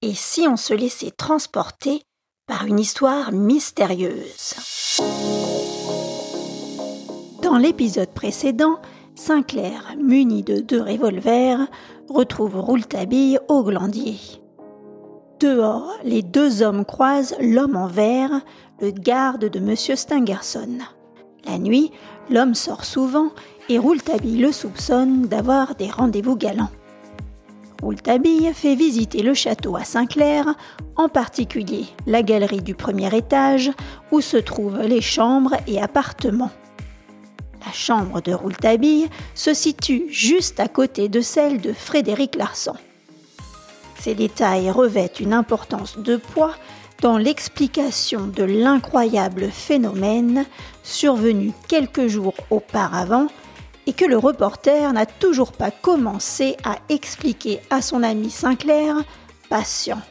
Et 0.00 0.14
si 0.14 0.46
on 0.46 0.56
se 0.56 0.74
laissait 0.74 1.10
transporter 1.10 2.02
par 2.46 2.66
une 2.66 2.78
histoire 2.78 3.32
mystérieuse? 3.32 4.54
Dans 7.42 7.58
l'épisode 7.58 8.10
précédent, 8.10 8.78
Sinclair, 9.16 9.96
muni 10.00 10.44
de 10.44 10.60
deux 10.60 10.80
revolvers, 10.80 11.66
retrouve 12.08 12.60
Rouletabille 12.60 13.40
au 13.48 13.64
glandier. 13.64 14.18
Dehors, 15.40 15.90
les 16.04 16.22
deux 16.22 16.62
hommes 16.62 16.84
croisent 16.84 17.34
l'homme 17.40 17.74
en 17.74 17.88
vert, 17.88 18.42
le 18.80 18.92
garde 18.92 19.46
de 19.46 19.58
M. 19.58 19.74
Stangerson. 19.74 20.78
La 21.44 21.58
nuit, 21.58 21.90
l'homme 22.30 22.54
sort 22.54 22.84
souvent 22.84 23.32
et 23.68 23.80
Rouletabille 23.80 24.38
le 24.38 24.52
soupçonne 24.52 25.22
d'avoir 25.22 25.74
des 25.74 25.90
rendez-vous 25.90 26.36
galants. 26.36 26.70
Rouletabille 27.82 28.52
fait 28.54 28.74
visiter 28.74 29.22
le 29.22 29.34
château 29.34 29.76
à 29.76 29.84
Saint-Clair, 29.84 30.44
en 30.96 31.08
particulier 31.08 31.86
la 32.06 32.22
galerie 32.22 32.62
du 32.62 32.74
premier 32.74 33.14
étage 33.16 33.70
où 34.10 34.20
se 34.20 34.36
trouvent 34.36 34.82
les 34.82 35.00
chambres 35.00 35.56
et 35.66 35.80
appartements. 35.80 36.50
La 37.64 37.72
chambre 37.72 38.20
de 38.20 38.32
Rouletabille 38.32 39.08
se 39.34 39.54
situe 39.54 40.06
juste 40.10 40.58
à 40.58 40.68
côté 40.68 41.08
de 41.08 41.20
celle 41.20 41.60
de 41.60 41.72
Frédéric 41.72 42.34
Larsan. 42.34 42.76
Ces 44.00 44.14
détails 44.14 44.70
revêtent 44.70 45.20
une 45.20 45.32
importance 45.32 45.98
de 45.98 46.16
poids 46.16 46.54
dans 47.00 47.18
l'explication 47.18 48.26
de 48.26 48.42
l'incroyable 48.42 49.50
phénomène 49.50 50.46
survenu 50.82 51.52
quelques 51.68 52.08
jours 52.08 52.34
auparavant 52.50 53.28
et 53.88 53.94
que 53.94 54.04
le 54.04 54.18
reporter 54.18 54.92
n'a 54.92 55.06
toujours 55.06 55.50
pas 55.50 55.70
commencé 55.70 56.58
à 56.62 56.76
expliquer 56.90 57.60
à 57.70 57.80
son 57.80 58.02
ami 58.02 58.28
Sinclair, 58.28 58.96
patient. 59.48 60.02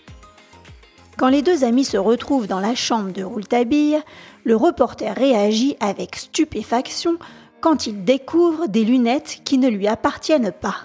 Quand 1.15 1.27
les 1.29 1.43
deux 1.43 1.63
amis 1.63 1.85
se 1.85 1.97
retrouvent 1.97 2.47
dans 2.47 2.59
la 2.59 2.73
chambre 2.73 3.13
de 3.13 3.23
Rouletabille, 3.23 3.99
le 4.45 4.55
reporter 4.55 5.15
réagit 5.15 5.77
avec 5.79 6.15
stupéfaction 6.15 7.17
quand 7.61 7.85
il 7.85 8.03
découvre 8.03 8.65
des 8.65 8.83
lunettes 8.83 9.41
qui 9.45 9.59
ne 9.59 9.69
lui 9.69 9.87
appartiennent 9.87 10.51
pas. 10.51 10.77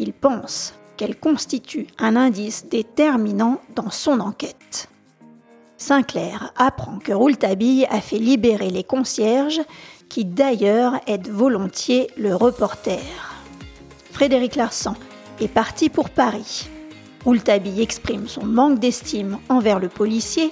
Il 0.00 0.12
pense 0.12 0.74
qu'elles 0.96 1.18
constituent 1.18 1.86
un 2.00 2.16
indice 2.16 2.66
déterminant 2.66 3.60
dans 3.76 3.90
son 3.90 4.18
enquête. 4.18 4.88
Sinclair 5.76 6.52
apprend 6.56 6.98
que 6.98 7.12
Rouletabille 7.12 7.86
a 7.88 8.00
fait 8.00 8.18
libérer 8.18 8.70
les 8.70 8.84
concierges 8.84 9.60
qui 10.10 10.26
d'ailleurs 10.26 11.00
aide 11.06 11.28
volontiers 11.28 12.10
le 12.18 12.36
reporter. 12.36 13.00
Frédéric 14.12 14.56
Larsan 14.56 14.94
est 15.40 15.48
parti 15.48 15.88
pour 15.88 16.10
Paris. 16.10 16.68
Rouletabille 17.24 17.80
exprime 17.80 18.28
son 18.28 18.44
manque 18.44 18.78
d'estime 18.78 19.38
envers 19.48 19.78
le 19.78 19.88
policier 19.88 20.50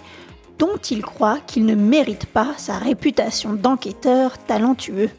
dont 0.58 0.76
il 0.76 1.02
croit 1.02 1.38
qu'il 1.46 1.66
ne 1.66 1.74
mérite 1.74 2.26
pas 2.26 2.54
sa 2.56 2.78
réputation 2.78 3.52
d'enquêteur 3.52 4.38
talentueux. 4.38 5.10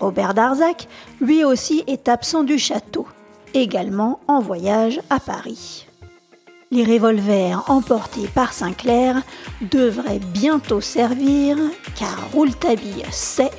Robert 0.00 0.34
Darzac, 0.34 0.88
lui 1.20 1.44
aussi, 1.44 1.82
est 1.86 2.08
absent 2.08 2.44
du 2.44 2.58
château, 2.58 3.06
également 3.54 4.20
en 4.28 4.40
voyage 4.40 5.00
à 5.10 5.20
Paris. 5.20 5.86
Les 6.72 6.84
revolvers 6.84 7.70
emportés 7.70 8.26
par 8.28 8.54
Sinclair 8.54 9.22
devraient 9.60 10.18
bientôt 10.18 10.80
servir 10.80 11.58
car 11.94 12.30
Rouletabille 12.32 13.04
sait 13.10 13.50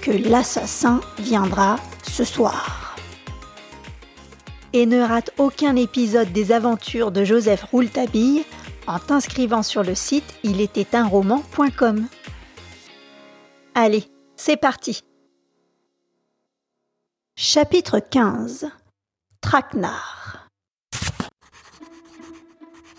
que 0.00 0.10
l'assassin 0.10 1.02
viendra 1.18 1.76
ce 2.02 2.24
soir. 2.24 2.96
Et 4.72 4.86
ne 4.86 5.02
rate 5.02 5.32
aucun 5.36 5.76
épisode 5.76 6.32
des 6.32 6.50
aventures 6.50 7.12
de 7.12 7.24
Joseph 7.24 7.62
Rouletabille 7.64 8.42
en 8.86 8.98
t'inscrivant 8.98 9.62
sur 9.62 9.82
le 9.82 9.94
site 9.94 10.34
roman.com. 11.10 12.06
Allez, 13.74 14.04
c'est 14.34 14.56
parti. 14.56 15.04
Chapitre 17.36 17.98
15 17.98 18.70
Traquenard 19.42 20.41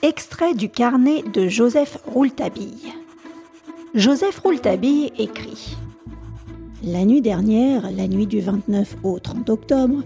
Extrait 0.03 0.53
du 0.53 0.67
carnet 0.67 1.23
de 1.33 1.47
Joseph 1.47 1.97
Rouletabille. 2.05 2.91
Joseph 3.95 4.37
Rouletabille 4.39 5.13
écrit 5.17 5.77
La 6.83 7.05
nuit 7.05 7.21
dernière, 7.21 7.89
la 7.89 8.09
nuit 8.09 8.27
du 8.27 8.41
29 8.41 8.97
au 9.03 9.17
30 9.19 9.49
octobre, 9.49 10.03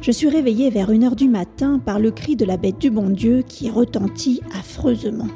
je 0.00 0.10
suis 0.10 0.28
réveillé 0.28 0.70
vers 0.70 0.90
1 0.90 1.00
heure 1.04 1.14
du 1.14 1.28
matin 1.28 1.78
par 1.78 2.00
le 2.00 2.10
cri 2.10 2.34
de 2.34 2.44
la 2.44 2.56
bête 2.56 2.80
du 2.80 2.90
bon 2.90 3.08
Dieu 3.08 3.44
qui 3.46 3.70
retentit 3.70 4.40
affreusement. 4.52 5.28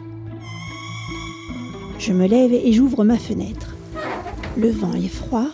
Je 2.01 2.13
me 2.13 2.27
lève 2.27 2.53
et 2.53 2.73
j'ouvre 2.73 3.05
ma 3.05 3.17
fenêtre. 3.17 3.77
Le 4.57 4.71
vent 4.71 4.95
est 4.95 5.07
froid, 5.07 5.47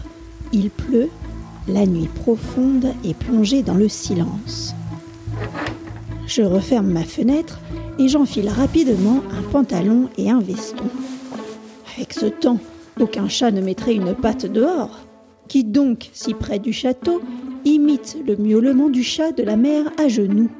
il 0.54 0.70
pleut, 0.70 1.10
la 1.68 1.84
nuit 1.84 2.08
profonde 2.08 2.94
est 3.04 3.18
plongée 3.18 3.62
dans 3.62 3.74
le 3.74 3.90
silence. 3.90 4.74
Je 6.26 6.40
referme 6.40 6.90
ma 6.90 7.04
fenêtre 7.04 7.60
et 7.98 8.08
j'enfile 8.08 8.48
rapidement 8.48 9.22
un 9.30 9.42
pantalon 9.50 10.08
et 10.18 10.30
un 10.30 10.40
veston. 10.40 10.84
Avec 11.96 12.12
ce 12.12 12.26
temps, 12.26 12.58
aucun 13.00 13.28
chat 13.28 13.50
ne 13.50 13.60
mettrait 13.60 13.94
une 13.94 14.14
patte 14.14 14.46
dehors. 14.46 15.00
Qui 15.48 15.64
donc, 15.64 16.10
si 16.12 16.34
près 16.34 16.58
du 16.58 16.72
château, 16.72 17.22
imite 17.64 18.18
le 18.26 18.36
miaulement 18.36 18.88
du 18.88 19.02
chat 19.02 19.32
de 19.32 19.42
la 19.42 19.56
mère 19.56 19.90
à 19.98 20.08
genoux? 20.08 20.50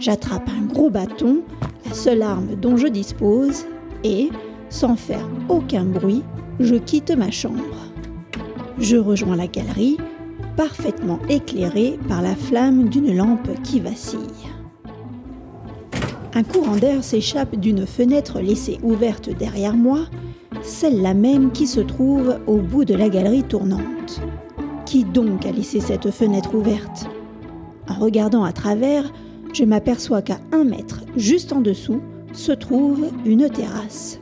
J'attrape 0.00 0.48
un 0.48 0.66
gros 0.66 0.90
bâton, 0.90 1.42
la 1.86 1.94
seule 1.94 2.22
arme 2.22 2.54
dont 2.60 2.76
je 2.76 2.86
dispose, 2.86 3.66
et, 4.04 4.30
sans 4.68 4.96
faire 4.96 5.28
aucun 5.48 5.84
bruit, 5.84 6.22
je 6.60 6.76
quitte 6.76 7.10
ma 7.10 7.30
chambre. 7.30 7.62
Je 8.78 8.96
rejoins 8.96 9.36
la 9.36 9.46
galerie, 9.46 9.96
parfaitement 10.56 11.18
éclairée 11.28 11.98
par 12.08 12.22
la 12.22 12.34
flamme 12.34 12.88
d'une 12.88 13.16
lampe 13.16 13.48
qui 13.62 13.80
vacille. 13.80 14.18
Un 16.34 16.44
courant 16.44 16.76
d'air 16.76 17.04
s'échappe 17.04 17.56
d'une 17.56 17.86
fenêtre 17.86 18.40
laissée 18.40 18.78
ouverte 18.82 19.28
derrière 19.28 19.74
moi, 19.76 20.06
celle-là 20.62 21.12
même 21.12 21.52
qui 21.52 21.66
se 21.66 21.80
trouve 21.80 22.38
au 22.46 22.56
bout 22.56 22.86
de 22.86 22.94
la 22.94 23.10
galerie 23.10 23.42
tournante. 23.42 24.22
Qui 24.86 25.04
donc 25.04 25.44
a 25.44 25.52
laissé 25.52 25.80
cette 25.80 26.10
fenêtre 26.10 26.54
ouverte? 26.54 27.06
En 27.86 27.94
regardant 27.94 28.44
à 28.44 28.52
travers, 28.52 29.12
je 29.52 29.64
m'aperçois 29.64 30.22
qu'à 30.22 30.38
un 30.52 30.64
mètre, 30.64 31.02
juste 31.16 31.52
en 31.52 31.60
dessous, 31.60 32.00
se 32.32 32.52
trouve 32.52 33.08
une 33.26 33.50
terrasse. 33.50 34.18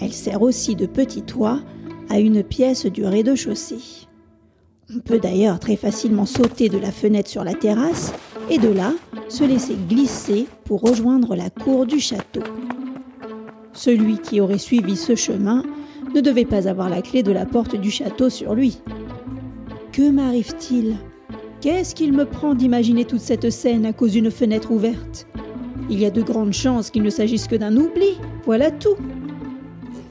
Elle 0.00 0.12
sert 0.12 0.42
aussi 0.42 0.76
de 0.76 0.86
petit 0.86 1.22
toit 1.22 1.60
à 2.08 2.20
une 2.20 2.44
pièce 2.44 2.86
du 2.86 3.04
rez-de-chaussée. 3.04 4.06
On 4.94 5.00
peut 5.00 5.18
d'ailleurs 5.18 5.58
très 5.58 5.76
facilement 5.76 6.26
sauter 6.26 6.68
de 6.68 6.78
la 6.78 6.92
fenêtre 6.92 7.30
sur 7.30 7.42
la 7.42 7.54
terrasse 7.54 8.12
et 8.52 8.58
de 8.58 8.68
là 8.68 8.92
se 9.30 9.44
laisser 9.44 9.76
glisser 9.88 10.46
pour 10.66 10.82
rejoindre 10.82 11.34
la 11.34 11.48
cour 11.48 11.86
du 11.86 11.98
château. 11.98 12.42
Celui 13.72 14.18
qui 14.18 14.42
aurait 14.42 14.58
suivi 14.58 14.94
ce 14.94 15.14
chemin 15.14 15.62
ne 16.14 16.20
devait 16.20 16.44
pas 16.44 16.68
avoir 16.68 16.90
la 16.90 17.00
clé 17.00 17.22
de 17.22 17.32
la 17.32 17.46
porte 17.46 17.76
du 17.76 17.90
château 17.90 18.28
sur 18.28 18.54
lui. 18.54 18.78
Que 19.90 20.10
m'arrive-t-il? 20.10 20.96
Qu'est-ce 21.62 21.94
qu'il 21.94 22.12
me 22.12 22.26
prend 22.26 22.54
d'imaginer 22.54 23.06
toute 23.06 23.20
cette 23.20 23.48
scène 23.48 23.86
à 23.86 23.94
cause 23.94 24.12
d'une 24.12 24.30
fenêtre 24.30 24.70
ouverte? 24.70 25.26
Il 25.88 25.98
y 25.98 26.04
a 26.04 26.10
de 26.10 26.20
grandes 26.20 26.52
chances 26.52 26.90
qu'il 26.90 27.02
ne 27.02 27.10
s'agisse 27.10 27.46
que 27.46 27.56
d'un 27.56 27.74
oubli, 27.74 28.18
voilà 28.44 28.70
tout. 28.70 28.96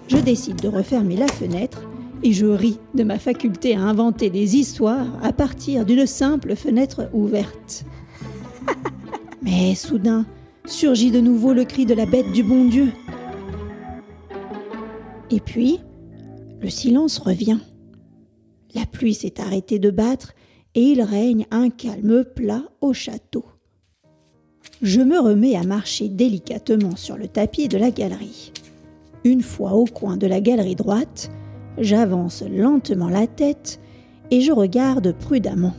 Je 0.07 0.17
décide 0.17 0.59
de 0.61 0.67
refermer 0.67 1.15
la 1.15 1.27
fenêtre 1.27 1.83
et 2.23 2.33
je 2.33 2.47
ris 2.47 2.79
de 2.95 3.03
ma 3.03 3.19
faculté 3.19 3.75
à 3.75 3.81
inventer 3.81 4.31
des 4.31 4.55
histoires 4.55 5.19
à 5.21 5.31
partir 5.31 5.85
d'une 5.85 6.07
simple 6.07 6.55
fenêtre 6.55 7.07
ouverte. 7.13 7.85
Mais 9.41 9.75
soudain 9.75 10.25
surgit 10.65 11.11
de 11.11 11.19
nouveau 11.19 11.53
le 11.53 11.65
cri 11.65 11.85
de 11.85 11.93
la 11.93 12.05
bête 12.05 12.31
du 12.31 12.43
bon 12.43 12.65
Dieu. 12.65 12.91
Et 15.29 15.39
puis, 15.39 15.79
le 16.61 16.69
silence 16.69 17.17
revient. 17.17 17.59
La 18.75 18.85
pluie 18.85 19.13
s'est 19.13 19.41
arrêtée 19.41 19.79
de 19.79 19.89
battre 19.89 20.33
et 20.75 20.81
il 20.81 21.01
règne 21.01 21.45
un 21.51 21.69
calme 21.69 22.23
plat 22.23 22.63
au 22.81 22.93
château. 22.93 23.45
Je 24.81 25.01
me 25.01 25.19
remets 25.19 25.55
à 25.55 25.63
marcher 25.63 26.09
délicatement 26.09 26.95
sur 26.95 27.17
le 27.17 27.27
tapis 27.27 27.67
de 27.67 27.77
la 27.77 27.91
galerie. 27.91 28.51
Une 29.23 29.41
fois 29.41 29.73
au 29.73 29.85
coin 29.85 30.17
de 30.17 30.27
la 30.27 30.41
galerie 30.41 30.75
droite, 30.75 31.29
j'avance 31.77 32.43
lentement 32.43 33.09
la 33.09 33.27
tête 33.27 33.79
et 34.31 34.41
je 34.41 34.51
regarde 34.51 35.13
prudemment. 35.19 35.73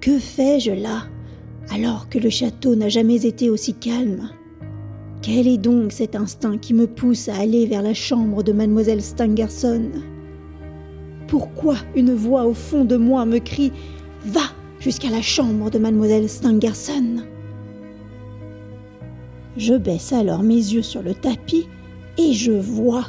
Que 0.00 0.18
fais-je 0.18 0.70
là 0.70 1.04
alors 1.70 2.08
que 2.08 2.18
le 2.18 2.30
château 2.30 2.76
n'a 2.76 2.88
jamais 2.88 3.26
été 3.26 3.50
aussi 3.50 3.74
calme? 3.74 4.30
Quel 5.20 5.48
est 5.48 5.58
donc 5.58 5.92
cet 5.92 6.14
instinct 6.14 6.56
qui 6.56 6.72
me 6.72 6.86
pousse 6.86 7.28
à 7.28 7.36
aller 7.36 7.66
vers 7.66 7.82
la 7.82 7.94
chambre 7.94 8.42
de 8.42 8.52
mademoiselle 8.52 9.02
Stangerson? 9.02 9.90
Pourquoi 11.26 11.76
une 11.96 12.14
voix 12.14 12.44
au 12.44 12.54
fond 12.54 12.84
de 12.84 12.96
moi 12.96 13.26
me 13.26 13.38
crie 13.38 13.72
Va 14.24 14.52
jusqu'à 14.78 15.10
la 15.10 15.20
chambre 15.20 15.70
de 15.70 15.78
mademoiselle 15.78 16.28
Stangerson 16.28 17.24
Je 19.56 19.74
baisse 19.74 20.12
alors 20.12 20.42
mes 20.42 20.54
yeux 20.54 20.82
sur 20.82 21.02
le 21.02 21.14
tapis 21.14 21.66
et 22.16 22.32
je 22.32 22.52
vois. 22.52 23.06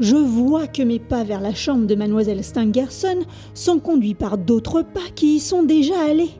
Je 0.00 0.16
vois 0.16 0.66
que 0.66 0.82
mes 0.82 0.98
pas 0.98 1.22
vers 1.22 1.40
la 1.40 1.54
chambre 1.54 1.86
de 1.86 1.94
mademoiselle 1.94 2.42
Stangerson 2.42 3.20
sont 3.54 3.78
conduits 3.78 4.14
par 4.14 4.38
d'autres 4.38 4.82
pas 4.82 5.08
qui 5.14 5.36
y 5.36 5.40
sont 5.40 5.62
déjà 5.62 6.00
allés. 6.08 6.32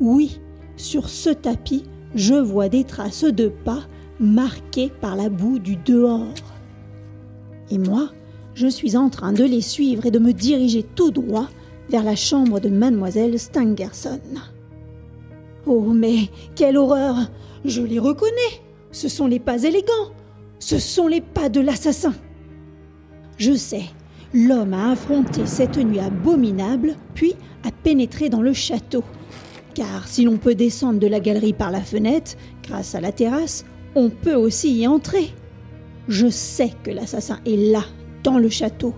Oui, 0.00 0.40
sur 0.76 1.08
ce 1.08 1.30
tapis, 1.30 1.84
je 2.14 2.34
vois 2.34 2.68
des 2.68 2.84
traces 2.84 3.24
de 3.24 3.48
pas 3.48 3.82
marquées 4.18 4.90
par 5.00 5.14
la 5.14 5.28
boue 5.28 5.60
du 5.60 5.76
dehors. 5.76 6.34
Et 7.70 7.78
moi, 7.78 8.10
je 8.54 8.66
suis 8.66 8.96
en 8.96 9.10
train 9.10 9.32
de 9.32 9.44
les 9.44 9.60
suivre 9.60 10.06
et 10.06 10.10
de 10.10 10.18
me 10.18 10.32
diriger 10.32 10.82
tout 10.82 11.12
droit 11.12 11.48
vers 11.90 12.02
la 12.02 12.16
chambre 12.16 12.58
de 12.58 12.68
mademoiselle 12.68 13.38
Stangerson. 13.38 14.20
Oh, 15.66 15.92
mais 15.94 16.28
quelle 16.56 16.76
horreur 16.76 17.16
Je 17.64 17.82
les 17.82 18.00
reconnais 18.00 18.32
Ce 18.90 19.08
sont 19.08 19.28
les 19.28 19.38
pas 19.38 19.62
élégants 19.62 20.12
Ce 20.58 20.78
sont 20.78 21.06
les 21.06 21.20
pas 21.20 21.48
de 21.48 21.60
l'assassin 21.60 22.14
Je 23.38 23.54
sais, 23.54 23.84
l'homme 24.34 24.74
a 24.74 24.90
affronté 24.90 25.46
cette 25.46 25.78
nuit 25.78 26.00
abominable, 26.00 26.96
puis 27.14 27.34
a 27.64 27.70
pénétré 27.70 28.28
dans 28.28 28.42
le 28.42 28.52
château. 28.52 29.04
Car 29.74 30.08
si 30.08 30.24
l'on 30.24 30.38
peut 30.38 30.56
descendre 30.56 30.98
de 30.98 31.06
la 31.06 31.20
galerie 31.20 31.52
par 31.52 31.70
la 31.70 31.80
fenêtre, 31.80 32.32
grâce 32.64 32.96
à 32.96 33.00
la 33.00 33.12
terrasse, 33.12 33.64
on 33.94 34.10
peut 34.10 34.34
aussi 34.34 34.80
y 34.80 34.86
entrer. 34.88 35.30
Je 36.08 36.28
sais 36.28 36.72
que 36.82 36.90
l'assassin 36.90 37.38
est 37.46 37.70
là, 37.70 37.84
dans 38.24 38.38
le 38.38 38.48
château, 38.48 38.94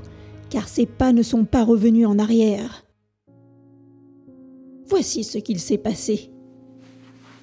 car 0.49 0.69
ses 0.69 0.87
pas 0.87 1.13
ne 1.13 1.23
sont 1.23 1.45
pas 1.45 1.65
revenus 1.65 2.07
en 2.07 2.19
arrière. 2.19 2.87
Voici 4.89 5.23
ce 5.23 5.39
qu'il 5.39 5.61
s'est 5.61 5.79
passé. 5.79 6.31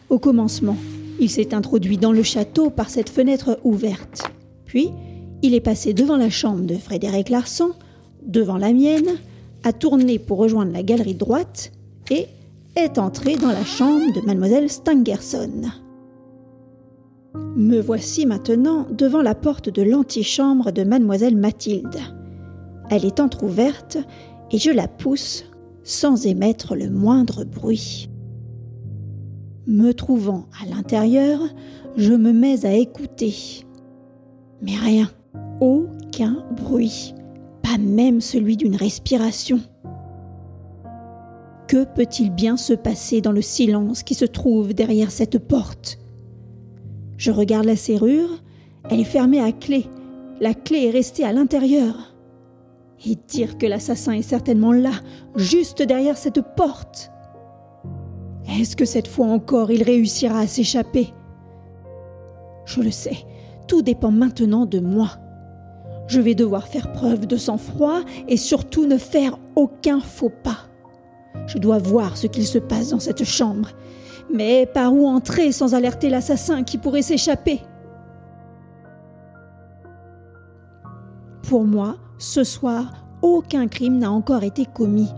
Au 0.10 0.18
commencement, 0.18 0.78
il 1.20 1.30
s'est 1.30 1.54
introduit 1.54 1.98
dans 1.98 2.12
le 2.12 2.24
château 2.24 2.70
par 2.70 2.90
cette 2.90 3.10
fenêtre 3.10 3.60
ouverte. 3.64 4.32
Puis, 4.66 4.92
il 5.42 5.54
est 5.54 5.62
passé 5.62 5.94
devant 5.94 6.18
la 6.18 6.30
chambre 6.30 6.66
de 6.66 6.76
Frédéric 6.76 7.30
Larsan, 7.30 7.70
devant 8.26 8.58
la 8.58 8.74
mienne, 8.74 9.18
a 9.64 9.74
tourné 9.74 10.20
pour 10.20 10.38
rejoindre 10.38 10.72
la 10.72 10.84
galerie 10.84 11.16
droite 11.16 11.72
et 12.10 12.26
est 12.76 12.98
entré 12.98 13.36
dans 13.36 13.52
la 13.52 13.66
chambre 13.66 14.14
de 14.14 14.26
mademoiselle 14.26 14.70
Stangerson. 14.70 15.72
Me 17.56 17.80
voici 17.80 18.26
maintenant 18.26 18.86
devant 18.92 19.22
la 19.22 19.36
porte 19.36 19.70
de 19.70 19.82
l'antichambre 19.82 20.72
de 20.72 20.84
mademoiselle 20.84 21.36
Mathilde. 21.36 21.98
Elle 22.90 23.06
est 23.06 23.20
entr'ouverte 23.20 23.98
et 24.52 24.58
je 24.58 24.72
la 24.72 24.88
pousse 24.88 25.46
sans 25.84 26.26
émettre 26.26 26.76
le 26.76 26.90
moindre 26.90 27.44
bruit. 27.44 28.10
Me 29.66 29.94
trouvant 29.94 30.46
à 30.62 30.68
l'intérieur, 30.70 31.40
je 31.98 32.14
me 32.14 32.32
mets 32.32 32.66
à 32.66 32.74
écouter. 32.74 33.66
Mais 34.62 34.76
rien, 34.76 35.10
aucun 35.60 36.44
bruit, 36.56 37.14
pas 37.62 37.78
même 37.78 38.22
celui 38.22 38.58
d'une 38.58 38.76
respiration. 38.76 39.60
Que 41.68 41.84
peut-il 41.84 42.32
bien 42.32 42.56
se 42.56 42.74
passer 42.74 43.20
dans 43.20 43.34
le 43.34 43.42
silence 43.42 44.04
qui 44.04 44.14
se 44.14 44.26
trouve 44.26 44.74
derrière 44.74 45.12
cette 45.12 45.38
porte? 45.38 46.00
Je 47.18 47.32
regarde 47.32 47.66
la 47.66 47.76
serrure, 47.76 48.30
elle 48.90 49.02
est 49.02 49.06
fermée 49.06 49.42
à 49.42 49.52
clé. 49.52 49.86
La 50.40 50.54
clé 50.54 50.86
est 50.86 50.92
restée 50.92 51.26
à 51.26 51.34
l'intérieur. 51.34 52.16
Et 53.06 53.18
dire 53.28 53.58
que 53.58 53.66
l'assassin 53.66 54.14
est 54.14 54.22
certainement 54.22 54.72
là, 54.72 54.92
juste 55.36 55.82
derrière 55.82 56.18
cette 56.18 56.42
porte. 56.56 57.12
Est-ce 58.50 58.76
que 58.76 58.86
cette 58.86 59.08
fois 59.08 59.28
encore 59.28 59.72
il 59.72 59.84
réussira 59.84 60.40
à 60.40 60.48
s'échapper? 60.48 61.14
Je 62.66 62.82
le 62.82 62.92
sais, 62.92 63.18
tout 63.68 63.82
dépend 63.82 64.12
maintenant 64.12 64.66
de 64.66 64.80
moi. 64.80 65.10
Je 66.08 66.22
vais 66.22 66.36
devoir 66.36 66.68
faire 66.68 66.92
preuve 66.92 67.28
de 67.28 67.38
sang-froid 67.38 68.02
et 68.28 68.38
surtout 68.38 68.86
ne 68.86 68.98
faire 68.98 69.38
aucun 69.56 70.00
faux 70.00 70.32
pas. 70.44 70.60
Je 71.48 71.58
dois 71.58 71.78
voir 71.78 72.18
ce 72.18 72.28
qu'il 72.28 72.46
se 72.46 72.58
passe 72.58 72.90
dans 72.90 73.00
cette 73.00 73.24
chambre. 73.24 73.70
Mais 74.34 74.66
par 74.66 74.94
où 74.94 75.08
entrer 75.08 75.52
sans 75.52 75.74
alerter 75.74 76.10
l'assassin 76.10 76.64
qui 76.64 76.78
pourrait 76.78 77.02
s'échapper? 77.02 77.62
Pour 81.44 81.64
moi, 81.64 81.96
ce 82.18 82.44
soir, 82.44 83.06
aucun 83.22 83.68
crime 83.68 83.98
n'a 83.98 84.12
encore 84.12 84.44
été 84.44 84.66
commis 84.66 85.10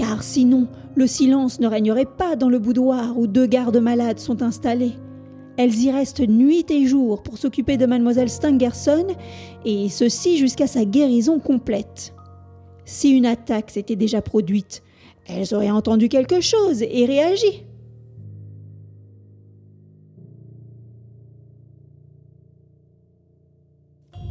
car 0.00 0.22
sinon 0.22 0.66
le 0.94 1.06
silence 1.06 1.60
ne 1.60 1.66
régnerait 1.66 2.06
pas 2.06 2.34
dans 2.34 2.48
le 2.48 2.58
boudoir 2.58 3.18
où 3.18 3.26
deux 3.26 3.44
gardes 3.44 3.76
malades 3.76 4.18
sont 4.18 4.40
installés. 4.42 4.94
Elles 5.62 5.76
y 5.76 5.90
restent 5.90 6.26
nuit 6.26 6.64
et 6.70 6.86
jour 6.86 7.22
pour 7.22 7.36
s'occuper 7.36 7.76
de 7.76 7.84
mademoiselle 7.84 8.30
Stangerson, 8.30 9.08
et 9.66 9.90
ceci 9.90 10.38
jusqu'à 10.38 10.66
sa 10.66 10.86
guérison 10.86 11.38
complète. 11.38 12.14
Si 12.86 13.10
une 13.10 13.26
attaque 13.26 13.70
s'était 13.70 13.94
déjà 13.94 14.22
produite, 14.22 14.82
elles 15.26 15.54
auraient 15.54 15.70
entendu 15.70 16.08
quelque 16.08 16.40
chose 16.40 16.80
et 16.80 17.04
réagi. 17.04 17.66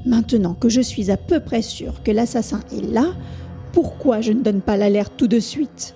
Maintenant 0.08 0.56
que 0.56 0.68
je 0.68 0.82
suis 0.82 1.12
à 1.12 1.18
peu 1.18 1.42
près 1.42 1.62
sûr 1.62 2.02
que 2.02 2.10
l'assassin 2.10 2.62
est 2.72 2.92
là, 2.92 3.14
pourquoi 3.72 4.22
je 4.22 4.32
ne 4.32 4.42
donne 4.42 4.62
pas 4.62 4.78
l'alerte 4.78 5.14
tout 5.16 5.28
de 5.28 5.40
suite? 5.40 5.94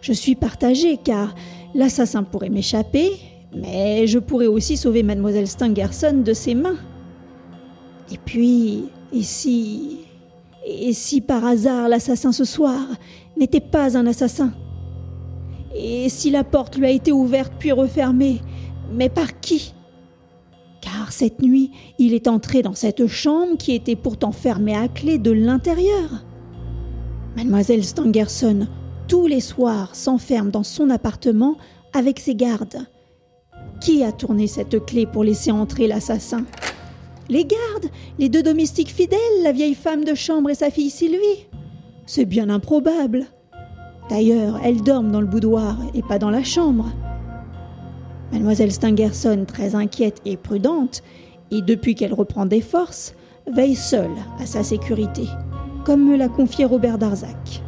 Je 0.00 0.14
suis 0.14 0.36
partagée 0.36 0.96
car 0.96 1.34
l'assassin 1.74 2.22
pourrait 2.22 2.48
m'échapper, 2.48 3.10
mais 3.54 4.06
je 4.06 4.18
pourrais 4.18 4.46
aussi 4.46 4.76
sauver 4.76 5.02
mademoiselle 5.02 5.48
Stangerson 5.48 6.22
de 6.24 6.32
ses 6.32 6.54
mains. 6.54 6.78
Et 8.12 8.18
puis, 8.18 8.84
et 9.12 9.22
si... 9.22 9.98
Et 10.66 10.92
si 10.92 11.22
par 11.22 11.44
hasard 11.44 11.88
l'assassin 11.88 12.32
ce 12.32 12.44
soir 12.44 12.80
n'était 13.36 13.60
pas 13.60 13.96
un 13.96 14.06
assassin? 14.06 14.52
Et 15.74 16.08
si 16.08 16.30
la 16.30 16.44
porte 16.44 16.76
lui 16.76 16.86
a 16.86 16.90
été 16.90 17.12
ouverte 17.12 17.52
puis 17.58 17.72
refermée, 17.72 18.40
mais 18.92 19.08
par 19.08 19.40
qui? 19.40 19.74
Car 20.82 21.12
cette 21.12 21.40
nuit, 21.40 21.70
il 21.98 22.12
est 22.12 22.28
entré 22.28 22.62
dans 22.62 22.74
cette 22.74 23.06
chambre 23.06 23.56
qui 23.58 23.72
était 23.72 23.96
pourtant 23.96 24.32
fermée 24.32 24.76
à 24.76 24.88
clé 24.88 25.18
de 25.18 25.30
l'intérieur. 25.30 26.24
Mademoiselle 27.36 27.84
Stangerson, 27.84 28.66
tous 29.08 29.26
les 29.26 29.40
soirs, 29.40 29.94
s'enferme 29.94 30.50
dans 30.50 30.62
son 30.62 30.90
appartement 30.90 31.56
avec 31.92 32.20
ses 32.20 32.34
gardes. 32.34 32.86
Qui 33.80 34.04
a 34.04 34.12
tourné 34.12 34.46
cette 34.46 34.84
clé 34.84 35.06
pour 35.06 35.24
laisser 35.24 35.50
entrer 35.50 35.86
l'assassin? 35.88 36.44
Les 37.28 37.44
gardes, 37.44 37.90
les 38.18 38.28
deux 38.28 38.42
domestiques 38.42 38.90
fidèles, 38.90 39.18
la 39.42 39.52
vieille 39.52 39.74
femme 39.74 40.04
de 40.04 40.14
chambre 40.14 40.50
et 40.50 40.54
sa 40.54 40.70
fille 40.70 40.90
Sylvie? 40.90 41.46
C'est 42.06 42.24
bien 42.24 42.50
improbable. 42.50 43.26
D'ailleurs, 44.08 44.60
elles 44.64 44.82
dorment 44.82 45.12
dans 45.12 45.20
le 45.20 45.26
boudoir 45.26 45.78
et 45.94 46.02
pas 46.02 46.18
dans 46.18 46.30
la 46.30 46.42
chambre. 46.42 46.90
Mademoiselle 48.32 48.72
Stangerson, 48.72 49.44
très 49.46 49.74
inquiète 49.74 50.20
et 50.24 50.36
prudente, 50.36 51.02
et 51.50 51.62
depuis 51.62 51.94
qu'elle 51.94 52.14
reprend 52.14 52.46
des 52.46 52.60
forces, 52.60 53.14
veille 53.50 53.76
seule 53.76 54.10
à 54.38 54.46
sa 54.46 54.62
sécurité 54.62 55.26
comme 55.84 56.04
me 56.04 56.16
l'a 56.16 56.28
confié 56.28 56.64
Robert 56.64 56.98
Darzac. 56.98 57.62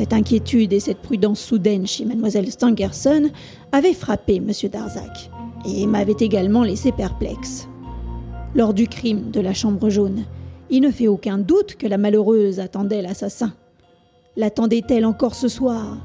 Cette 0.00 0.14
inquiétude 0.14 0.72
et 0.72 0.80
cette 0.80 1.02
prudence 1.02 1.40
soudaine 1.40 1.86
chez 1.86 2.06
mademoiselle 2.06 2.50
Stangerson 2.50 3.28
avaient 3.70 3.92
frappé 3.92 4.36
M. 4.36 4.50
Darzac 4.72 5.30
et 5.66 5.86
m'avaient 5.86 6.16
également 6.20 6.62
laissé 6.62 6.90
perplexe. 6.90 7.68
Lors 8.54 8.72
du 8.72 8.88
crime 8.88 9.30
de 9.30 9.40
la 9.40 9.52
chambre 9.52 9.90
jaune, 9.90 10.24
il 10.70 10.80
ne 10.80 10.90
fait 10.90 11.06
aucun 11.06 11.36
doute 11.36 11.74
que 11.74 11.86
la 11.86 11.98
malheureuse 11.98 12.60
attendait 12.60 13.02
l'assassin. 13.02 13.52
L'attendait-elle 14.38 15.04
encore 15.04 15.34
ce 15.34 15.48
soir? 15.48 15.98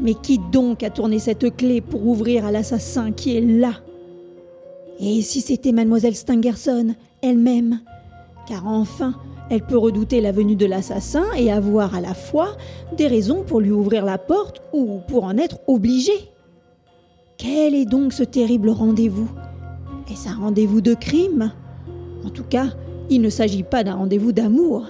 Mais 0.00 0.14
qui 0.14 0.40
donc 0.50 0.82
a 0.82 0.88
tourné 0.88 1.18
cette 1.18 1.54
clé 1.58 1.82
pour 1.82 2.06
ouvrir 2.06 2.46
à 2.46 2.52
l'assassin 2.52 3.12
qui 3.12 3.36
est 3.36 3.42
là? 3.42 3.82
Et 4.98 5.20
si 5.20 5.42
c'était 5.42 5.72
mademoiselle 5.72 6.16
Stangerson 6.16 6.94
elle-même? 7.20 7.80
Car 8.48 8.66
enfin, 8.66 9.14
elle 9.50 9.62
peut 9.62 9.78
redouter 9.78 10.20
la 10.20 10.32
venue 10.32 10.56
de 10.56 10.66
l'assassin 10.66 11.24
et 11.36 11.52
avoir 11.52 11.94
à 11.94 12.00
la 12.00 12.14
fois 12.14 12.56
des 12.96 13.06
raisons 13.06 13.42
pour 13.42 13.60
lui 13.60 13.70
ouvrir 13.70 14.04
la 14.04 14.18
porte 14.18 14.62
ou 14.72 15.00
pour 15.06 15.24
en 15.24 15.36
être 15.36 15.58
obligée. 15.66 16.30
Quel 17.36 17.74
est 17.74 17.84
donc 17.84 18.12
ce 18.12 18.22
terrible 18.22 18.70
rendez-vous? 18.70 19.28
Est-ce 20.10 20.28
un 20.28 20.36
rendez-vous 20.36 20.80
de 20.80 20.94
crime? 20.94 21.52
En 22.24 22.30
tout 22.30 22.44
cas, 22.44 22.68
il 23.10 23.20
ne 23.20 23.28
s'agit 23.28 23.64
pas 23.64 23.84
d'un 23.84 23.96
rendez-vous 23.96 24.32
d'amour, 24.32 24.86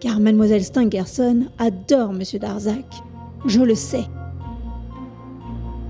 car 0.00 0.20
mademoiselle 0.20 0.64
Stangerson 0.64 1.46
adore 1.58 2.10
M. 2.10 2.22
Darzac. 2.40 3.02
Je 3.46 3.60
le 3.60 3.74
sais. 3.74 4.04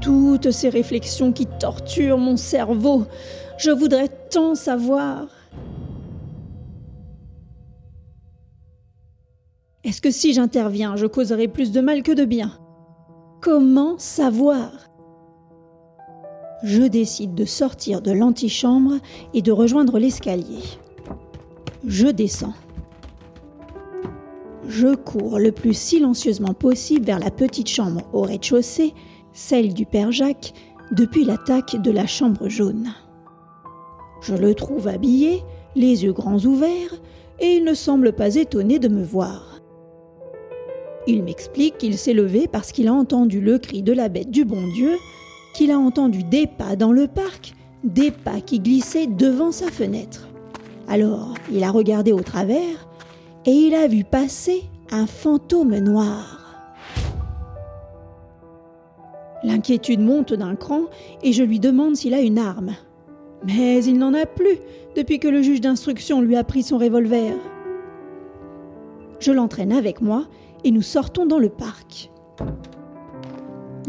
Toutes 0.00 0.50
ces 0.50 0.68
réflexions 0.68 1.32
qui 1.32 1.46
torturent 1.46 2.18
mon 2.18 2.36
cerveau, 2.36 3.04
je 3.58 3.70
voudrais 3.70 4.08
tant 4.30 4.54
savoir. 4.54 5.26
Est-ce 9.88 10.02
que 10.02 10.10
si 10.10 10.34
j'interviens, 10.34 10.96
je 10.96 11.06
causerai 11.06 11.48
plus 11.48 11.72
de 11.72 11.80
mal 11.80 12.02
que 12.02 12.12
de 12.12 12.26
bien? 12.26 12.52
Comment 13.40 13.96
savoir? 13.96 14.70
Je 16.62 16.82
décide 16.82 17.34
de 17.34 17.46
sortir 17.46 18.02
de 18.02 18.12
l'antichambre 18.12 18.96
et 19.32 19.40
de 19.40 19.50
rejoindre 19.50 19.98
l'escalier. 19.98 20.60
Je 21.86 22.08
descends. 22.08 22.52
Je 24.66 24.94
cours 24.94 25.38
le 25.38 25.52
plus 25.52 25.72
silencieusement 25.72 26.52
possible 26.52 27.06
vers 27.06 27.18
la 27.18 27.30
petite 27.30 27.70
chambre 27.70 28.02
au 28.12 28.20
rez-de-chaussée, 28.20 28.92
celle 29.32 29.72
du 29.72 29.86
père 29.86 30.12
Jacques, 30.12 30.52
depuis 30.92 31.24
l'attaque 31.24 31.80
de 31.80 31.90
la 31.90 32.06
chambre 32.06 32.50
jaune. 32.50 32.92
Je 34.20 34.34
le 34.34 34.54
trouve 34.54 34.86
habillé, 34.86 35.42
les 35.76 36.04
yeux 36.04 36.12
grands 36.12 36.44
ouverts, 36.44 36.92
et 37.40 37.56
il 37.56 37.64
ne 37.64 37.72
semble 37.72 38.12
pas 38.12 38.34
étonné 38.34 38.78
de 38.78 38.88
me 38.88 39.02
voir. 39.02 39.57
Il 41.10 41.22
m'explique 41.22 41.78
qu'il 41.78 41.96
s'est 41.96 42.12
levé 42.12 42.48
parce 42.52 42.70
qu'il 42.70 42.86
a 42.86 42.92
entendu 42.92 43.40
le 43.40 43.58
cri 43.58 43.82
de 43.82 43.94
la 43.94 44.10
bête 44.10 44.30
du 44.30 44.44
bon 44.44 44.68
Dieu, 44.74 44.94
qu'il 45.54 45.70
a 45.70 45.78
entendu 45.78 46.22
des 46.22 46.46
pas 46.46 46.76
dans 46.76 46.92
le 46.92 47.08
parc, 47.08 47.54
des 47.82 48.10
pas 48.10 48.42
qui 48.42 48.60
glissaient 48.60 49.06
devant 49.06 49.50
sa 49.50 49.68
fenêtre. 49.68 50.28
Alors 50.86 51.32
il 51.50 51.64
a 51.64 51.70
regardé 51.70 52.12
au 52.12 52.20
travers 52.20 52.86
et 53.46 53.52
il 53.52 53.74
a 53.74 53.88
vu 53.88 54.04
passer 54.04 54.64
un 54.90 55.06
fantôme 55.06 55.78
noir. 55.78 56.44
L'inquiétude 59.42 60.00
monte 60.00 60.34
d'un 60.34 60.56
cran 60.56 60.82
et 61.22 61.32
je 61.32 61.42
lui 61.42 61.58
demande 61.58 61.96
s'il 61.96 62.12
a 62.12 62.20
une 62.20 62.38
arme. 62.38 62.74
Mais 63.46 63.82
il 63.82 63.96
n'en 63.96 64.12
a 64.12 64.26
plus 64.26 64.58
depuis 64.94 65.18
que 65.18 65.28
le 65.28 65.40
juge 65.40 65.62
d'instruction 65.62 66.20
lui 66.20 66.36
a 66.36 66.44
pris 66.44 66.62
son 66.62 66.76
revolver. 66.76 67.32
Je 69.20 69.32
l'entraîne 69.32 69.72
avec 69.72 70.02
moi 70.02 70.26
et 70.64 70.70
nous 70.70 70.82
sortons 70.82 71.26
dans 71.26 71.38
le 71.38 71.48
parc. 71.48 72.10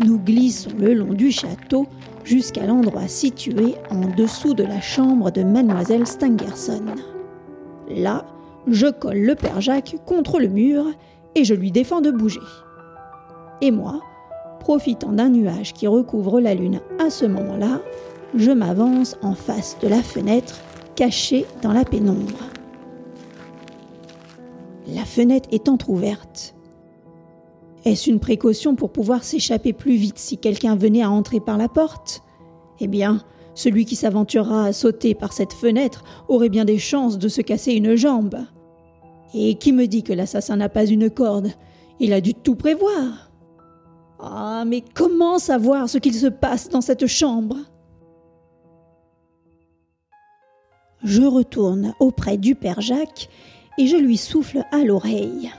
Nous 0.05 0.19
glissons 0.19 0.71
le 0.79 0.93
long 0.93 1.13
du 1.13 1.31
château 1.31 1.87
jusqu'à 2.23 2.65
l'endroit 2.65 3.07
situé 3.07 3.75
en 3.89 4.07
dessous 4.15 4.53
de 4.53 4.63
la 4.63 4.81
chambre 4.81 5.31
de 5.31 5.43
mademoiselle 5.43 6.07
Stangerson. 6.07 6.85
Là, 7.89 8.25
je 8.67 8.87
colle 8.87 9.19
le 9.19 9.35
père 9.35 9.61
Jacques 9.61 9.97
contre 10.05 10.39
le 10.39 10.47
mur 10.47 10.85
et 11.35 11.43
je 11.43 11.53
lui 11.53 11.71
défends 11.71 12.01
de 12.01 12.11
bouger. 12.11 12.39
Et 13.61 13.71
moi, 13.71 14.01
profitant 14.59 15.11
d'un 15.11 15.29
nuage 15.29 15.73
qui 15.73 15.87
recouvre 15.87 16.39
la 16.39 16.53
lune 16.53 16.79
à 16.99 17.09
ce 17.09 17.25
moment-là, 17.25 17.81
je 18.35 18.51
m'avance 18.51 19.17
en 19.21 19.33
face 19.33 19.77
de 19.81 19.87
la 19.87 20.01
fenêtre 20.01 20.59
cachée 20.95 21.45
dans 21.61 21.73
la 21.73 21.83
pénombre. 21.83 22.39
La 24.87 25.05
fenêtre 25.05 25.49
est 25.51 25.69
entr'ouverte. 25.69 26.55
Est-ce 27.85 28.09
une 28.09 28.19
précaution 28.19 28.75
pour 28.75 28.91
pouvoir 28.91 29.23
s'échapper 29.23 29.73
plus 29.73 29.95
vite 29.95 30.19
si 30.19 30.37
quelqu'un 30.37 30.75
venait 30.75 31.03
à 31.03 31.09
entrer 31.09 31.39
par 31.39 31.57
la 31.57 31.69
porte? 31.69 32.23
Eh 32.79 32.87
bien, 32.87 33.23
celui 33.55 33.85
qui 33.85 33.95
s'aventurera 33.95 34.65
à 34.65 34.73
sauter 34.73 35.15
par 35.15 35.33
cette 35.33 35.53
fenêtre 35.53 36.03
aurait 36.27 36.49
bien 36.49 36.65
des 36.65 36.77
chances 36.77 37.17
de 37.17 37.27
se 37.27 37.41
casser 37.41 37.73
une 37.73 37.95
jambe. 37.95 38.39
Et 39.33 39.55
qui 39.55 39.73
me 39.73 39.85
dit 39.85 40.03
que 40.03 40.13
l'assassin 40.13 40.57
n'a 40.57 40.69
pas 40.69 40.85
une 40.85 41.09
corde? 41.09 41.51
Il 41.99 42.13
a 42.13 42.21
dû 42.21 42.33
tout 42.33 42.55
prévoir. 42.55 43.31
Ah, 44.19 44.63
mais 44.65 44.83
comment 44.93 45.39
savoir 45.39 45.89
ce 45.89 45.97
qu'il 45.97 46.15
se 46.15 46.27
passe 46.27 46.69
dans 46.69 46.81
cette 46.81 47.07
chambre? 47.07 47.57
Je 51.03 51.23
retourne 51.23 51.93
auprès 51.99 52.37
du 52.37 52.55
père 52.55 52.81
Jacques 52.81 53.29
et 53.77 53.87
je 53.87 53.95
lui 53.95 54.17
souffle 54.17 54.63
à 54.71 54.83
l'oreille. 54.83 55.49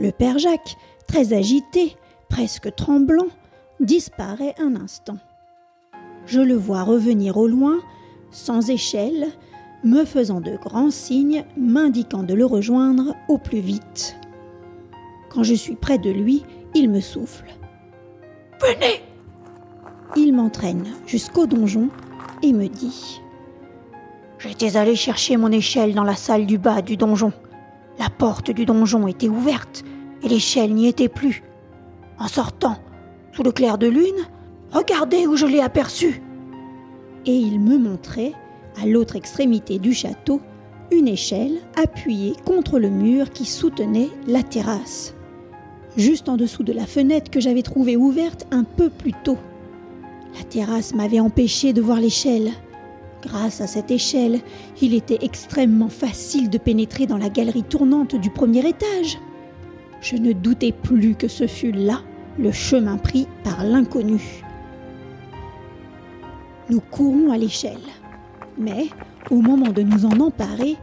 Le 0.00 0.12
père 0.12 0.38
Jacques, 0.38 0.78
très 1.06 1.34
agité, 1.34 1.94
presque 2.30 2.74
tremblant, 2.74 3.26
disparaît 3.80 4.54
un 4.58 4.74
instant. 4.74 5.18
Je 6.24 6.40
le 6.40 6.54
vois 6.54 6.84
revenir 6.84 7.36
au 7.36 7.46
loin, 7.46 7.80
sans 8.30 8.70
échelle, 8.70 9.26
me 9.84 10.06
faisant 10.06 10.40
de 10.40 10.56
grands 10.56 10.90
signes, 10.90 11.44
m'indiquant 11.54 12.22
de 12.22 12.32
le 12.32 12.46
rejoindre 12.46 13.14
au 13.28 13.36
plus 13.36 13.60
vite. 13.60 14.16
Quand 15.28 15.42
je 15.42 15.52
suis 15.52 15.76
près 15.76 15.98
de 15.98 16.08
lui, 16.08 16.44
il 16.74 16.88
me 16.88 17.00
souffle. 17.00 17.54
Venez 18.62 19.02
Il 20.16 20.32
m'entraîne 20.32 20.86
jusqu'au 21.06 21.44
donjon 21.44 21.90
et 22.42 22.54
me 22.54 22.68
dit 22.68 23.20
J'étais 24.38 24.78
allé 24.78 24.96
chercher 24.96 25.36
mon 25.36 25.52
échelle 25.52 25.94
dans 25.94 26.04
la 26.04 26.16
salle 26.16 26.46
du 26.46 26.56
bas 26.56 26.80
du 26.80 26.96
donjon. 26.96 27.34
La 28.00 28.08
porte 28.08 28.50
du 28.50 28.64
donjon 28.64 29.06
était 29.08 29.28
ouverte 29.28 29.84
et 30.22 30.28
l'échelle 30.28 30.72
n'y 30.72 30.88
était 30.88 31.10
plus. 31.10 31.42
En 32.18 32.28
sortant, 32.28 32.78
sous 33.32 33.42
le 33.42 33.52
clair 33.52 33.76
de 33.76 33.88
lune, 33.88 34.26
regardez 34.72 35.26
où 35.26 35.36
je 35.36 35.44
l'ai 35.44 35.60
aperçue. 35.60 36.22
Et 37.26 37.34
il 37.34 37.60
me 37.60 37.76
montrait, 37.76 38.32
à 38.82 38.86
l'autre 38.86 39.16
extrémité 39.16 39.78
du 39.78 39.92
château, 39.92 40.40
une 40.90 41.08
échelle 41.08 41.58
appuyée 41.76 42.32
contre 42.46 42.78
le 42.78 42.88
mur 42.88 43.28
qui 43.28 43.44
soutenait 43.44 44.08
la 44.26 44.42
terrasse, 44.42 45.14
juste 45.98 46.30
en 46.30 46.38
dessous 46.38 46.62
de 46.62 46.72
la 46.72 46.86
fenêtre 46.86 47.30
que 47.30 47.40
j'avais 47.40 47.62
trouvée 47.62 47.98
ouverte 47.98 48.46
un 48.50 48.64
peu 48.64 48.88
plus 48.88 49.12
tôt. 49.12 49.38
La 50.38 50.44
terrasse 50.44 50.94
m'avait 50.94 51.20
empêché 51.20 51.74
de 51.74 51.82
voir 51.82 52.00
l'échelle. 52.00 52.50
Grâce 53.22 53.60
à 53.60 53.66
cette 53.66 53.90
échelle, 53.90 54.40
il 54.80 54.94
était 54.94 55.18
extrêmement 55.22 55.88
facile 55.88 56.48
de 56.48 56.58
pénétrer 56.58 57.06
dans 57.06 57.18
la 57.18 57.28
galerie 57.28 57.62
tournante 57.62 58.14
du 58.14 58.30
premier 58.30 58.66
étage. 58.66 59.18
Je 60.00 60.16
ne 60.16 60.32
doutais 60.32 60.72
plus 60.72 61.14
que 61.14 61.28
ce 61.28 61.46
fût 61.46 61.72
là 61.72 62.02
le 62.38 62.52
chemin 62.52 62.96
pris 62.96 63.26
par 63.44 63.64
l'inconnu. 63.64 64.42
Nous 66.70 66.80
courons 66.80 67.30
à 67.30 67.36
l'échelle. 67.36 67.76
Mais, 68.56 68.86
au 69.30 69.42
moment 69.42 69.72
de 69.72 69.82
nous 69.82 70.06
en 70.06 70.20
emparer, 70.20 70.76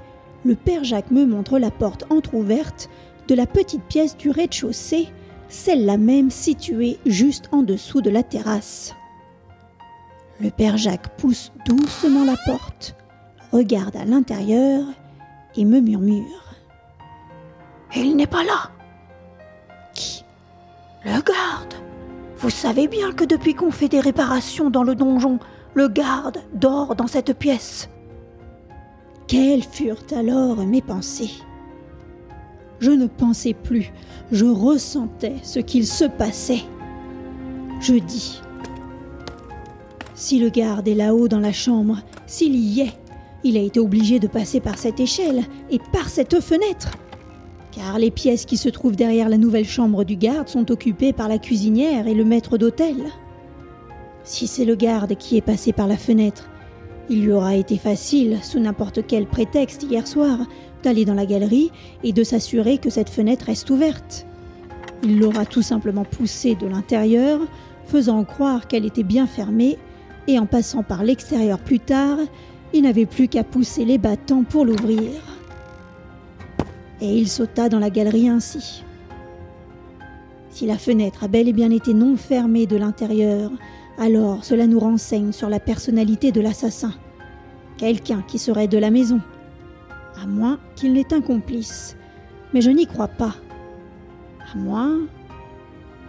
le 0.46 0.56
père 0.56 0.84
Jacques 0.84 1.12
me 1.12 1.26
montre 1.26 1.58
la 1.58 1.72
porte 1.72 2.06
entr'ouverte 2.10 2.90
de 3.28 3.36
la 3.36 3.48
petite 3.48 3.84
pièce 3.84 4.16
du 4.16 4.30
rez-de-chaussée, 4.30 5.08
celle-là 5.50 5.98
même 5.98 6.30
située 6.30 6.98
juste 7.06 7.50
en 7.52 7.64
dessous 7.64 8.02
de 8.02 8.10
la 8.10 8.24
terrasse. 8.24 8.94
Le 10.40 10.52
père 10.52 10.78
Jacques 10.78 11.18
pousse 11.18 11.52
doucement 11.66 12.24
la 12.24 12.36
porte, 12.46 12.96
regarde 13.52 13.96
à 13.96 14.06
l'intérieur 14.06 14.86
et 15.56 15.66
me 15.66 15.80
murmure. 15.80 16.56
Il 17.96 18.16
n'est 18.16 18.28
pas 18.28 18.44
là. 18.44 18.72
Qui? 19.96 20.24
Le 21.04 21.22
garde. 21.22 21.74
Vous 22.38 22.52
savez 22.52 22.88
bien 22.88 23.14
que 23.14 23.24
depuis 23.24 23.56
qu'on 23.56 23.72
fait 23.72 23.88
des 23.88 24.00
réparations 24.00 24.70
dans 24.70 24.84
le 24.84 24.94
donjon, 24.94 25.40
le 25.74 25.88
garde 25.88 26.38
dort 26.54 26.96
dans 26.96 27.08
cette 27.08 27.34
pièce. 27.34 27.90
Quelles 29.28 29.64
furent 29.64 30.06
alors 30.16 30.58
mes 30.58 30.84
pensées? 30.84 31.34
Je 32.80 32.92
ne 32.92 33.08
pensais 33.08 33.56
plus, 33.56 33.92
je 34.32 34.46
ressentais 34.46 35.38
ce 35.42 35.60
qu'il 35.60 35.88
se 35.88 36.06
passait. 36.06 36.62
Je 37.80 37.96
dis 37.96 38.42
si 40.18 40.40
le 40.40 40.50
garde 40.50 40.88
est 40.88 40.96
là-haut 40.96 41.28
dans 41.28 41.40
la 41.40 41.54
chambre, 41.54 42.00
s'il 42.26 42.56
y 42.56 42.82
est, 42.82 42.94
il 43.44 43.56
a 43.56 43.62
été 43.62 43.80
obligé 43.80 44.18
de 44.18 44.26
passer 44.26 44.60
par 44.60 44.80
cette 44.80 45.00
échelle 45.00 45.44
et 45.70 45.80
par 45.94 46.10
cette 46.10 46.40
fenêtre. 46.42 46.90
Car 47.72 48.00
les 48.00 48.10
pièces 48.10 48.46
qui 48.46 48.58
se 48.58 48.68
trouvent 48.68 48.96
derrière 48.96 49.30
la 49.30 49.38
nouvelle 49.38 49.68
chambre 49.68 50.04
du 50.04 50.16
garde 50.16 50.48
sont 50.48 50.72
occupées 50.72 51.14
par 51.14 51.28
la 51.28 51.38
cuisinière 51.38 52.08
et 52.08 52.16
le 52.16 52.26
maître 52.26 52.58
d'hôtel. 52.58 52.96
Si 54.24 54.48
c'est 54.48 54.66
le 54.66 54.74
garde 54.74 55.16
qui 55.16 55.38
est 55.38 55.42
passé 55.42 55.72
par 55.72 55.86
la 55.86 55.98
fenêtre, 55.98 56.50
il 57.12 57.22
lui 57.22 57.32
aura 57.32 57.56
été 57.56 57.78
facile, 57.78 58.40
sous 58.42 58.60
n'importe 58.60 59.06
quel 59.06 59.28
prétexte 59.28 59.84
hier 59.84 60.08
soir, 60.08 60.40
d'aller 60.82 61.06
dans 61.06 61.14
la 61.14 61.28
galerie 61.28 61.72
et 62.04 62.12
de 62.12 62.24
s'assurer 62.24 62.80
que 62.80 62.90
cette 62.90 63.12
fenêtre 63.12 63.46
reste 63.46 63.70
ouverte. 63.70 64.26
Il 65.04 65.20
l'aura 65.20 65.46
tout 65.46 65.62
simplement 65.62 66.06
poussée 66.06 66.56
de 66.56 66.66
l'intérieur, 66.66 67.40
faisant 67.86 68.24
croire 68.24 68.68
qu'elle 68.68 68.86
était 68.86 69.04
bien 69.04 69.28
fermée 69.28 69.78
et 70.28 70.40
en 70.40 70.46
passant 70.46 70.84
par 70.84 71.04
l'extérieur 71.04 71.60
plus 71.60 71.80
tard, 71.80 72.18
il 72.74 72.84
n'avait 72.84 73.06
plus 73.06 73.28
qu'à 73.28 73.44
pousser 73.44 73.86
les 73.86 73.98
battants 73.98 74.44
pour 74.44 74.66
l'ouvrir. 74.66 75.12
Et 77.00 77.18
il 77.18 77.28
sauta 77.28 77.70
dans 77.70 77.80
la 77.80 77.90
galerie 77.90 78.28
ainsi. 78.28 78.84
Si 80.50 80.66
la 80.66 80.78
fenêtre 80.78 81.24
a 81.24 81.28
bel 81.28 81.48
et 81.48 81.54
bien 81.54 81.72
été 81.72 81.94
non 81.94 82.18
fermée 82.18 82.66
de 82.66 82.78
l'intérieur, 82.78 83.52
alors 83.98 84.44
cela 84.44 84.68
nous 84.68 84.80
renseigne 84.80 85.32
sur 85.32 85.50
la 85.50 85.60
personnalité 85.60 86.32
de 86.32 86.42
l'assassin. 86.42 86.94
Quelqu'un 87.78 88.24
qui 88.28 88.40
serait 88.40 88.68
de 88.68 88.78
la 88.78 88.90
maison. 88.90 89.22
À 90.22 90.26
moins 90.26 90.60
qu'il 90.76 90.94
n'ait 90.94 91.14
un 91.14 91.22
complice. 91.22 91.96
Mais 92.54 92.62
je 92.62 92.72
n'y 92.72 92.88
crois 92.88 93.08
pas. 93.08 93.36
À 94.52 94.58
moins 94.58 95.02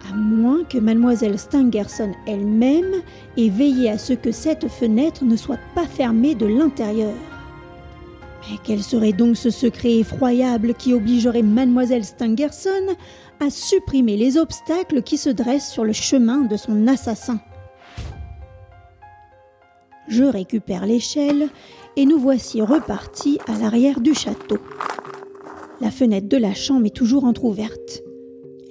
à 0.07 0.15
moins 0.15 0.63
que 0.63 0.77
mademoiselle 0.77 1.39
Stangerson 1.39 2.11
elle-même 2.27 3.01
ait 3.37 3.49
veillé 3.49 3.89
à 3.89 3.97
ce 3.97 4.13
que 4.13 4.31
cette 4.31 4.67
fenêtre 4.67 5.25
ne 5.25 5.35
soit 5.35 5.59
pas 5.75 5.85
fermée 5.85 6.35
de 6.35 6.45
l'intérieur. 6.45 7.13
Mais 8.49 8.57
quel 8.63 8.81
serait 8.81 9.13
donc 9.13 9.37
ce 9.37 9.49
secret 9.49 9.97
effroyable 9.97 10.73
qui 10.73 10.93
obligerait 10.93 11.41
mademoiselle 11.41 12.05
Stangerson 12.05 12.95
à 13.39 13.49
supprimer 13.49 14.17
les 14.17 14.37
obstacles 14.37 15.01
qui 15.01 15.17
se 15.17 15.29
dressent 15.29 15.71
sur 15.71 15.83
le 15.83 15.93
chemin 15.93 16.39
de 16.39 16.57
son 16.57 16.87
assassin? 16.87 17.39
Je 20.07 20.23
récupère 20.23 20.85
l'échelle 20.85 21.49
et 21.95 22.05
nous 22.05 22.17
voici 22.17 22.61
repartis 22.61 23.39
à 23.47 23.57
l'arrière 23.59 23.99
du 23.99 24.15
château. 24.15 24.57
La 25.81 25.91
fenêtre 25.91 26.27
de 26.27 26.37
la 26.37 26.53
chambre 26.53 26.87
est 26.87 26.95
toujours 26.95 27.25
entr'ouverte. 27.25 28.03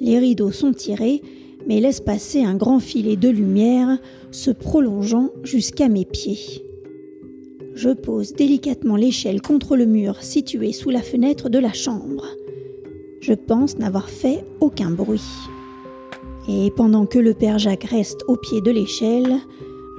Les 0.00 0.18
rideaux 0.18 0.52
sont 0.52 0.72
tirés, 0.72 1.22
mais 1.66 1.80
laissent 1.80 2.00
passer 2.00 2.42
un 2.44 2.54
grand 2.54 2.80
filet 2.80 3.16
de 3.16 3.28
lumière 3.28 3.98
se 4.30 4.50
prolongeant 4.50 5.30
jusqu'à 5.42 5.88
mes 5.88 6.04
pieds. 6.04 6.62
Je 7.74 7.90
pose 7.90 8.32
délicatement 8.32 8.96
l'échelle 8.96 9.40
contre 9.40 9.76
le 9.76 9.86
mur 9.86 10.22
situé 10.22 10.72
sous 10.72 10.90
la 10.90 11.02
fenêtre 11.02 11.48
de 11.48 11.58
la 11.58 11.72
chambre. 11.72 12.26
Je 13.20 13.34
pense 13.34 13.78
n'avoir 13.78 14.08
fait 14.08 14.44
aucun 14.60 14.90
bruit. 14.90 15.22
Et 16.48 16.70
pendant 16.70 17.06
que 17.06 17.18
le 17.18 17.34
père 17.34 17.58
Jacques 17.58 17.84
reste 17.84 18.24
au 18.26 18.36
pied 18.36 18.60
de 18.60 18.70
l'échelle, 18.70 19.36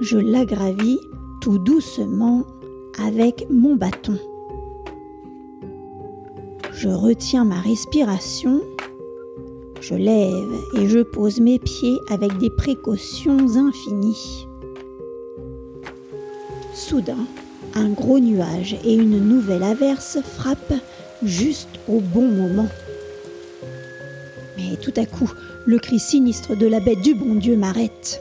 je 0.00 0.18
l'aggravis 0.18 0.98
tout 1.40 1.58
doucement 1.58 2.44
avec 3.02 3.46
mon 3.50 3.76
bâton. 3.76 4.18
Je 6.72 6.88
retiens 6.88 7.44
ma 7.44 7.60
respiration, 7.60 8.62
je 9.80 9.94
lève 9.94 10.52
et 10.74 10.88
je 10.88 11.00
pose 11.00 11.40
mes 11.40 11.58
pieds 11.58 12.00
avec 12.10 12.36
des 12.38 12.50
précautions 12.50 13.56
infinies. 13.56 14.46
Soudain, 16.74 17.26
un 17.74 17.88
gros 17.90 18.18
nuage 18.18 18.76
et 18.84 18.94
une 18.94 19.18
nouvelle 19.18 19.62
averse 19.62 20.18
frappent 20.22 20.74
juste 21.22 21.68
au 21.88 22.00
bon 22.00 22.28
moment. 22.28 22.68
Mais 24.56 24.76
tout 24.76 24.94
à 24.96 25.06
coup, 25.06 25.30
le 25.66 25.78
cri 25.78 25.98
sinistre 25.98 26.56
de 26.56 26.66
la 26.66 26.80
bête 26.80 27.00
du 27.00 27.14
bon 27.14 27.34
Dieu 27.34 27.56
m'arrête. 27.56 28.20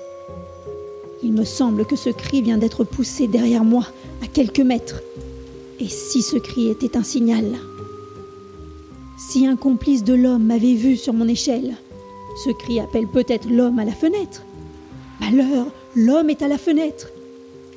Il 1.23 1.33
me 1.33 1.43
semble 1.43 1.85
que 1.85 1.95
ce 1.95 2.09
cri 2.09 2.41
vient 2.41 2.57
d'être 2.57 2.83
poussé 2.83 3.27
derrière 3.27 3.65
moi, 3.65 3.85
à 4.23 4.27
quelques 4.27 4.59
mètres. 4.59 5.01
Et 5.79 5.87
si 5.87 6.21
ce 6.21 6.37
cri 6.37 6.69
était 6.69 6.97
un 6.97 7.03
signal? 7.03 7.45
Si 9.19 9.45
un 9.45 9.57
complice 9.57 10.05
de 10.05 10.13
l'homme 10.13 10.45
m'avait 10.45 10.75
vu 10.75 10.95
sur 10.95 11.13
mon 11.13 11.27
échelle, 11.27 11.75
ce 12.45 12.51
cri 12.51 12.79
appelle 12.79 13.05
peut-être 13.05 13.49
l'homme 13.49 13.77
à 13.77 13.83
la 13.83 13.91
fenêtre. 13.91 14.45
Malheur, 15.19 15.67
l'homme 15.93 16.29
est 16.29 16.41
à 16.41 16.47
la 16.47 16.57
fenêtre. 16.57 17.09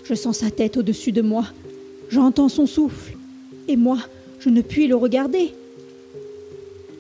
Je 0.05 0.15
sens 0.15 0.39
sa 0.39 0.53
tête 0.53 0.77
au-dessus 0.77 1.11
de 1.11 1.21
moi. 1.21 1.47
J'entends 2.11 2.49
son 2.49 2.67
souffle. 2.67 3.17
Et 3.67 3.77
moi, 3.77 3.99
je 4.39 4.51
ne 4.51 4.63
puis 4.63 4.87
le 4.87 4.95
regarder. 4.95 5.53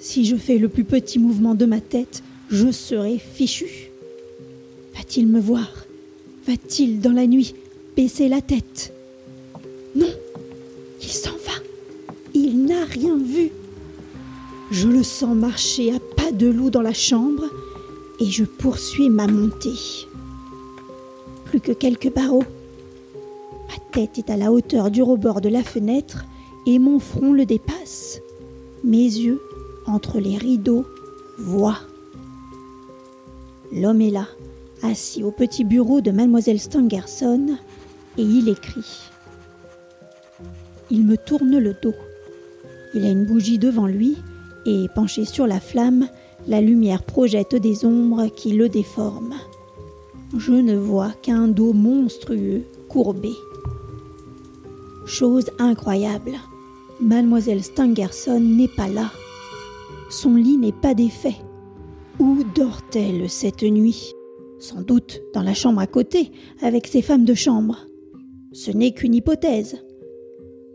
Si 0.01 0.25
je 0.25 0.35
fais 0.35 0.59
le 0.59 0.69
plus 0.69 0.85
petit 0.85 1.21
mouvement 1.21 1.55
de 1.55 1.65
ma 1.65 1.81
tête, 1.81 2.25
je 2.51 2.73
serai 2.73 3.19
fichu. 3.19 3.91
Va-t-il 4.97 5.29
me 5.29 5.39
voir? 5.39 5.87
Va-t-il 6.49 7.01
dans 7.01 7.13
la 7.13 7.29
nuit 7.29 7.55
baisser 7.97 8.29
la 8.29 8.41
tête? 8.41 8.93
Non, 9.95 10.11
il 11.01 11.09
s'en 11.09 11.31
va. 11.31 11.53
Il 12.35 12.65
n'a 12.65 12.85
rien 12.85 13.17
vu. 13.17 13.53
Je 14.73 14.88
le 14.88 15.02
sens 15.02 15.37
marcher 15.37 15.93
à 15.93 15.99
pas 16.17 16.33
de 16.33 16.47
loup 16.47 16.71
dans 16.71 16.81
la 16.81 16.95
chambre 16.95 17.45
et 18.19 18.25
je 18.25 18.43
poursuis 18.43 19.11
ma 19.11 19.26
montée. 19.26 20.09
Plus 21.45 21.61
que 21.61 21.73
quelques 21.73 22.11
barreaux. 22.11 22.45
Ma 23.69 23.76
tête 23.93 24.17
est 24.17 24.31
à 24.31 24.38
la 24.38 24.50
hauteur 24.50 24.91
du 24.91 25.02
rebord 25.02 25.43
de 25.43 25.50
la 25.50 25.62
fenêtre 25.62 26.25
et 26.67 26.79
mon 26.79 27.00
front 27.00 27.35
le 27.35 27.45
dépasse. 27.45 28.23
Mes 28.83 28.97
yeux, 28.97 29.43
entre 29.87 30.19
les 30.19 30.38
rideaux, 30.38 30.87
voient. 31.37 31.81
L'homme 33.75 34.00
est 34.00 34.11
là, 34.11 34.26
assis 34.83 35.23
au 35.23 35.33
petit 35.33 35.64
bureau 35.64 36.00
de 36.00 36.12
mademoiselle 36.12 36.59
Stangerson, 36.59 37.59
et 38.17 38.23
il 38.23 38.49
écrit. 38.49 39.11
Il 40.91 41.04
me 41.04 41.19
tourne 41.19 41.58
le 41.58 41.75
dos. 41.82 41.95
Il 42.95 43.04
a 43.04 43.11
une 43.11 43.26
bougie 43.26 43.58
devant 43.58 43.87
lui, 43.87 44.17
et 44.67 44.87
penché 44.95 45.25
sur 45.25 45.47
la 45.47 45.61
flamme, 45.61 46.09
la 46.47 46.61
lumière 46.61 47.03
projette 47.03 47.55
des 47.55 47.85
ombres 47.85 48.27
qui 48.27 48.53
le 48.53 48.69
déforment. 48.69 49.35
Je 50.37 50.53
ne 50.53 50.77
vois 50.77 51.13
qu'un 51.23 51.49
dos 51.49 51.73
monstrueux 51.73 52.63
courbé. 52.89 53.33
Chose 55.07 55.51
incroyable, 55.59 56.33
mademoiselle 57.01 57.63
Stangerson 57.63 58.41
n'est 58.41 58.69
pas 58.69 58.89
là. 58.89 59.11
Son 60.11 60.37
lit 60.37 60.57
n'est 60.57 60.73
pas 60.73 60.95
défait. 60.95 61.37
Où 62.19 62.45
dort-elle 62.55 63.29
cette 63.29 63.63
nuit? 63.63 64.13
Sans 64.59 64.81
doute 64.81 65.21
dans 65.35 65.43
la 65.43 65.55
chambre 65.55 65.81
à 65.81 65.87
côté, 65.87 66.31
avec 66.61 66.87
ses 66.87 67.03
femmes 67.03 67.25
de 67.25 67.35
chambre. 67.35 67.87
Ce 68.53 68.71
n'est 68.71 68.93
qu'une 68.93 69.15
hypothèse. 69.15 69.79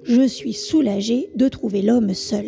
Je 0.03 0.27
suis 0.27 0.53
soulagé 0.53 1.29
de 1.35 1.47
trouver 1.47 1.81
l'homme 1.81 2.13
seul. 2.13 2.45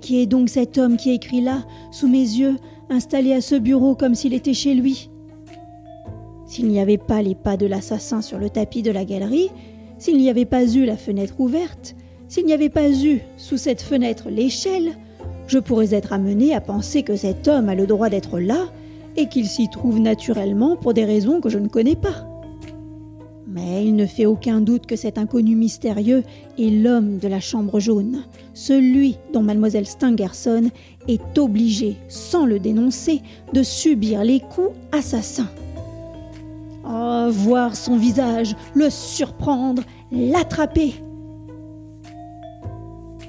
Qui 0.00 0.20
est 0.20 0.26
donc 0.26 0.48
cet 0.48 0.78
homme 0.78 0.96
qui 0.96 1.10
écrit 1.10 1.40
là, 1.40 1.64
sous 1.90 2.08
mes 2.08 2.18
yeux, 2.18 2.56
installé 2.90 3.32
à 3.32 3.40
ce 3.40 3.54
bureau 3.54 3.94
comme 3.94 4.14
s'il 4.14 4.34
était 4.34 4.54
chez 4.54 4.74
lui 4.74 5.10
S'il 6.46 6.68
n'y 6.68 6.80
avait 6.80 6.98
pas 6.98 7.22
les 7.22 7.34
pas 7.34 7.56
de 7.56 7.66
l'assassin 7.66 8.22
sur 8.22 8.38
le 8.38 8.50
tapis 8.50 8.82
de 8.82 8.90
la 8.90 9.04
galerie, 9.04 9.50
s'il 9.98 10.18
n'y 10.18 10.30
avait 10.30 10.44
pas 10.44 10.64
eu 10.64 10.84
la 10.84 10.96
fenêtre 10.96 11.40
ouverte, 11.40 11.96
s'il 12.28 12.46
n'y 12.46 12.52
avait 12.52 12.68
pas 12.68 12.90
eu, 12.90 13.20
sous 13.36 13.56
cette 13.56 13.82
fenêtre, 13.82 14.28
l'échelle, 14.30 14.96
je 15.46 15.58
pourrais 15.58 15.94
être 15.94 16.12
amené 16.12 16.54
à 16.54 16.60
penser 16.60 17.02
que 17.02 17.16
cet 17.16 17.48
homme 17.48 17.68
a 17.68 17.74
le 17.74 17.86
droit 17.86 18.10
d'être 18.10 18.38
là 18.38 18.66
et 19.16 19.28
qu'il 19.28 19.46
s'y 19.46 19.68
trouve 19.68 19.98
naturellement 19.98 20.76
pour 20.76 20.94
des 20.94 21.04
raisons 21.04 21.40
que 21.40 21.48
je 21.48 21.58
ne 21.58 21.68
connais 21.68 21.96
pas. 21.96 22.27
Il 23.80 23.96
ne 23.96 24.06
fait 24.06 24.26
aucun 24.26 24.60
doute 24.60 24.86
que 24.86 24.96
cet 24.96 25.18
inconnu 25.18 25.54
mystérieux 25.56 26.24
est 26.58 26.70
l'homme 26.70 27.18
de 27.18 27.28
la 27.28 27.40
chambre 27.40 27.80
jaune, 27.80 28.24
celui 28.54 29.16
dont 29.32 29.42
mademoiselle 29.42 29.86
Stangerson 29.86 30.70
est 31.06 31.38
obligée, 31.38 31.96
sans 32.08 32.46
le 32.46 32.58
dénoncer, 32.58 33.22
de 33.52 33.62
subir 33.62 34.24
les 34.24 34.40
coups 34.40 34.76
assassins. 34.92 35.50
Oh, 36.84 37.28
voir 37.30 37.76
son 37.76 37.96
visage, 37.96 38.56
le 38.74 38.90
surprendre, 38.90 39.82
l'attraper. 40.10 40.94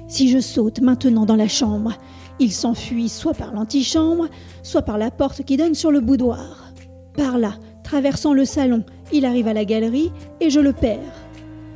Si 0.08 0.28
je 0.28 0.40
saute 0.40 0.80
maintenant 0.80 1.26
dans 1.26 1.36
la 1.36 1.48
chambre, 1.48 1.92
il 2.38 2.52
s'enfuit 2.52 3.08
soit 3.08 3.34
par 3.34 3.52
l'antichambre, 3.52 4.28
soit 4.62 4.82
par 4.82 4.98
la 4.98 5.10
porte 5.10 5.44
qui 5.44 5.56
donne 5.56 5.74
sur 5.74 5.92
le 5.92 6.00
boudoir. 6.00 6.72
Par 7.16 7.38
là, 7.38 7.54
traversant 7.84 8.32
le 8.32 8.44
salon, 8.44 8.82
il 9.12 9.24
arrive 9.24 9.48
à 9.48 9.54
la 9.54 9.64
galerie 9.64 10.12
et 10.40 10.50
je 10.50 10.60
le 10.60 10.72
perds. 10.72 10.98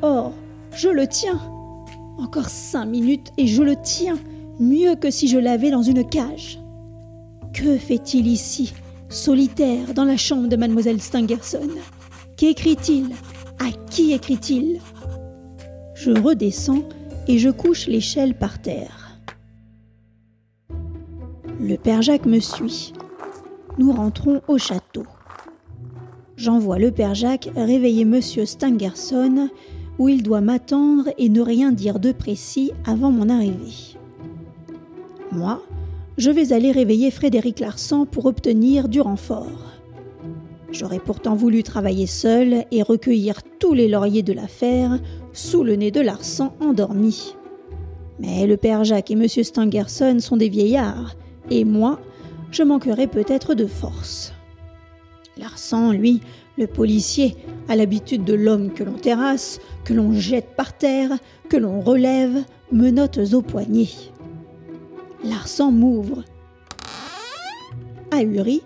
Or, 0.02 0.32
je 0.74 0.88
le 0.88 1.06
tiens. 1.06 1.40
Encore 2.18 2.48
cinq 2.48 2.86
minutes 2.86 3.32
et 3.38 3.46
je 3.46 3.62
le 3.62 3.74
tiens, 3.82 4.18
mieux 4.60 4.94
que 4.94 5.10
si 5.10 5.28
je 5.28 5.38
l'avais 5.38 5.70
dans 5.70 5.82
une 5.82 6.08
cage. 6.08 6.60
Que 7.52 7.76
fait-il 7.76 8.26
ici, 8.26 8.72
solitaire, 9.08 9.94
dans 9.94 10.04
la 10.04 10.16
chambre 10.16 10.48
de 10.48 10.56
mademoiselle 10.56 11.00
Stangerson? 11.00 11.68
Qu'écrit-il? 12.36 13.10
À 13.60 13.70
qui 13.90 14.12
écrit-il? 14.12 14.80
Je 15.94 16.10
redescends 16.10 16.82
et 17.28 17.38
je 17.38 17.50
couche 17.50 17.86
l'échelle 17.86 18.36
par 18.36 18.60
terre. 18.60 19.18
Le 21.60 21.76
père 21.76 22.02
Jacques 22.02 22.26
me 22.26 22.40
suit. 22.40 22.92
Nous 23.78 23.92
rentrons 23.92 24.42
au 24.48 24.58
château. 24.58 25.04
J'envoie 26.36 26.78
le 26.78 26.90
père 26.90 27.14
Jacques 27.14 27.48
réveiller 27.54 28.04
monsieur 28.04 28.44
Stangerson, 28.44 29.48
où 29.98 30.08
il 30.08 30.22
doit 30.22 30.40
m'attendre 30.40 31.08
et 31.16 31.28
ne 31.28 31.40
rien 31.40 31.70
dire 31.70 32.00
de 32.00 32.10
précis 32.10 32.72
avant 32.84 33.12
mon 33.12 33.28
arrivée. 33.28 33.96
Moi, 35.30 35.62
je 36.18 36.30
vais 36.30 36.52
aller 36.52 36.72
réveiller 36.72 37.12
Frédéric 37.12 37.60
Larsan 37.60 38.04
pour 38.04 38.26
obtenir 38.26 38.88
du 38.88 39.00
renfort. 39.00 39.72
J'aurais 40.72 40.98
pourtant 40.98 41.36
voulu 41.36 41.62
travailler 41.62 42.06
seul 42.06 42.64
et 42.72 42.82
recueillir 42.82 43.42
tous 43.60 43.74
les 43.74 43.86
lauriers 43.86 44.24
de 44.24 44.32
l'affaire 44.32 44.98
sous 45.32 45.62
le 45.62 45.76
nez 45.76 45.92
de 45.92 46.00
Larsan 46.00 46.52
endormi. 46.60 47.36
Mais 48.18 48.46
le 48.48 48.56
père 48.56 48.82
Jacques 48.82 49.12
et 49.12 49.16
monsieur 49.16 49.44
Stangerson 49.44 50.18
sont 50.18 50.36
des 50.36 50.48
vieillards 50.48 51.14
et 51.50 51.64
moi, 51.64 52.00
je 52.50 52.64
manquerai 52.64 53.06
peut-être 53.06 53.54
de 53.54 53.66
force. 53.66 54.33
Larsan, 55.36 55.92
lui, 55.92 56.20
le 56.56 56.66
policier, 56.66 57.36
a 57.68 57.76
l'habitude 57.76 58.24
de 58.24 58.34
l'homme 58.34 58.72
que 58.72 58.84
l'on 58.84 58.94
terrasse, 58.94 59.60
que 59.84 59.92
l'on 59.92 60.12
jette 60.12 60.54
par 60.56 60.76
terre, 60.76 61.10
que 61.48 61.56
l'on 61.56 61.80
relève, 61.80 62.44
menottes 62.70 63.32
au 63.32 63.42
poignet. 63.42 63.88
Larsan 65.24 65.72
m'ouvre. 65.72 66.24
Ahuri, 68.10 68.62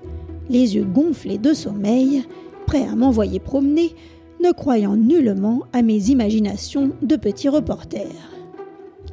les 0.51 0.77
yeux 0.77 0.85
gonflés 0.85 1.39
de 1.39 1.55
sommeil, 1.55 2.25
prêt 2.67 2.85
à 2.85 2.95
m'envoyer 2.95 3.41
promener, 3.41 3.95
ne 4.43 4.53
croyant 4.53 4.97
nullement 4.97 5.63
à 5.73 5.83
mes 5.83 6.11
imaginations 6.11 6.93
de 7.03 7.17
petit 7.17 7.49
reporter. 7.49 8.09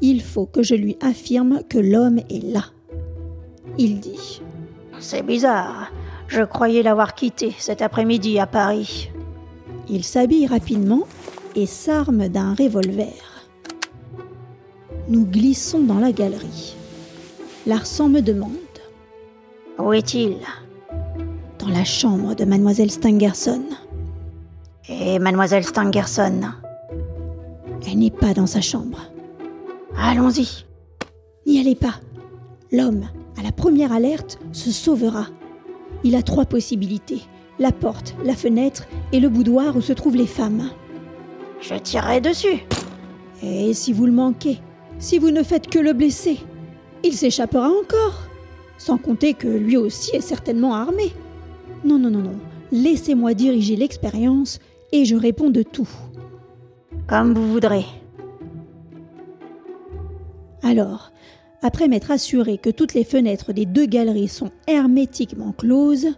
Il 0.01 0.21
faut 0.21 0.45
que 0.45 0.61
je 0.61 0.75
lui 0.75 0.97
affirme 1.01 1.61
que 1.69 1.77
l'homme 1.77 2.19
est 2.29 2.43
là. 2.43 2.65
Il 3.77 3.99
dit 3.99 4.41
C'est 4.99 5.23
bizarre. 5.23 5.91
Je 6.27 6.41
croyais 6.41 6.83
l'avoir 6.83 7.13
quitté 7.15 7.53
cet 7.59 7.81
après-midi 7.81 8.39
à 8.39 8.47
Paris. 8.47 9.09
Il 9.88 10.03
s'habille 10.03 10.47
rapidement 10.47 11.03
et 11.55 11.65
s'arme 11.65 12.27
d'un 12.27 12.55
revolver. 12.55 13.13
Nous 15.07 15.25
glissons 15.25 15.81
dans 15.81 15.99
la 15.99 16.11
galerie. 16.11 16.75
Larsan 17.67 18.09
me 18.09 18.21
demande 18.21 18.51
Où 19.77 19.93
est-il? 19.93 20.38
Dans 21.59 21.69
la 21.69 21.83
chambre 21.83 22.35
de 22.35 22.45
mademoiselle 22.45 22.91
Stangerson. 22.91 23.63
Et 24.89 25.19
mademoiselle 25.19 25.63
Stangerson? 25.63 26.41
Elle 27.88 27.99
n'est 27.99 28.11
pas 28.11 28.33
dans 28.33 28.47
sa 28.47 28.61
chambre. 28.61 29.11
Allons-y. 29.95 30.65
N'y 31.45 31.59
allez 31.59 31.75
pas. 31.75 31.95
L'homme, 32.71 33.05
à 33.38 33.43
la 33.43 33.51
première 33.51 33.91
alerte, 33.91 34.39
se 34.51 34.71
sauvera. 34.71 35.27
Il 36.05 36.15
a 36.15 36.21
trois 36.21 36.45
possibilités. 36.45 37.23
La 37.57 37.71
porte, 37.71 38.15
la 38.23 38.35
fenêtre 38.35 38.85
et 39.11 39.19
le 39.19 39.27
boudoir 39.27 39.75
où 39.75 39.81
se 39.81 39.91
trouvent 39.91 40.15
les 40.15 40.27
femmes. 40.27 40.69
Je 41.59 41.73
tirerai 41.73 42.21
dessus. 42.21 42.63
Et 43.41 43.73
si 43.73 43.91
vous 43.91 44.05
le 44.05 44.11
manquez 44.11 44.59
Si 44.99 45.17
vous 45.17 45.31
ne 45.31 45.41
faites 45.41 45.67
que 45.67 45.79
le 45.79 45.93
blesser 45.93 46.37
Il 47.03 47.13
s'échappera 47.13 47.69
encore. 47.69 48.21
Sans 48.77 48.99
compter 48.99 49.33
que 49.33 49.47
lui 49.47 49.77
aussi 49.77 50.15
est 50.15 50.21
certainement 50.21 50.75
armé. 50.75 51.11
Non, 51.83 51.97
non, 51.97 52.11
non, 52.11 52.21
non. 52.21 52.39
Laissez-moi 52.71 53.33
diriger 53.33 53.75
l'expérience 53.75 54.59
et 54.91 55.05
je 55.05 55.15
réponds 55.15 55.49
de 55.49 55.63
tout. 55.63 55.89
Comme 57.07 57.33
vous 57.33 57.51
voudrez. 57.51 57.85
Alors, 60.61 61.11
après 61.65 61.88
m'être 61.88 62.12
assuré 62.12 62.60
que 62.60 62.69
toutes 62.69 62.93
les 62.93 63.04
fenêtres 63.04 63.51
des 63.51 63.65
deux 63.65 63.88
galeries 63.88 64.28
sont 64.28 64.51
hermétiquement 64.67 65.51
closes, 65.51 66.10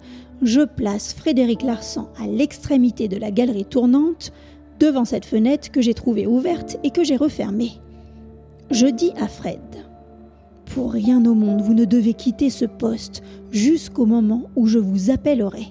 je 0.42 0.60
place 0.60 1.14
Frédéric 1.14 1.62
Larsan 1.62 2.10
à 2.22 2.28
l'extrémité 2.28 3.08
de 3.08 3.16
la 3.16 3.32
galerie 3.32 3.64
tournante, 3.64 4.34
devant 4.78 5.06
cette 5.06 5.24
fenêtre 5.24 5.72
que 5.72 5.82
j'ai 5.82 5.94
trouvée 5.94 6.28
ouverte 6.28 6.78
et 6.84 6.90
que 6.90 7.06
j'ai 7.06 7.16
refermée. 7.16 7.72
Je 8.72 8.88
dis 8.88 9.14
à 9.18 9.30
Fred 9.30 9.62
Pour 10.76 10.92
rien 10.92 11.26
au 11.26 11.34
monde, 11.34 11.62
vous 11.62 11.74
ne 11.74 11.86
devez 11.86 12.14
quitter 12.14 12.50
ce 12.50 12.66
poste 12.66 13.24
jusqu'au 13.50 14.06
moment 14.06 14.50
où 14.58 14.68
je 14.68 14.80
vous 14.80 15.12
appellerai. 15.12 15.68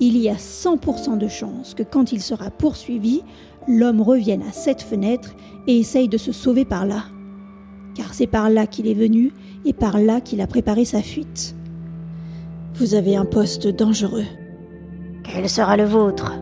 Il 0.00 0.18
y 0.18 0.28
a 0.28 0.34
100% 0.34 1.16
de 1.16 1.28
chances 1.28 1.72
que 1.72 1.82
quand 1.82 2.12
il 2.12 2.20
sera 2.20 2.50
poursuivi, 2.50 3.22
l'homme 3.66 4.02
revienne 4.02 4.42
à 4.42 4.52
cette 4.52 4.82
fenêtre 4.82 5.34
et 5.66 5.78
essaye 5.78 6.10
de 6.10 6.18
se 6.18 6.32
sauver 6.32 6.66
par 6.66 6.84
là. 6.84 7.06
Car 7.94 8.14
c'est 8.14 8.26
par 8.26 8.48
là 8.50 8.66
qu'il 8.66 8.86
est 8.86 8.94
venu 8.94 9.32
et 9.64 9.72
par 9.72 9.98
là 9.98 10.20
qu'il 10.20 10.40
a 10.40 10.46
préparé 10.46 10.84
sa 10.84 11.02
fuite. 11.02 11.54
Vous 12.74 12.94
avez 12.94 13.16
un 13.16 13.24
poste 13.24 13.68
dangereux. 13.68 14.24
Quel 15.24 15.48
sera 15.48 15.76
le 15.76 15.84
vôtre? 15.84 16.32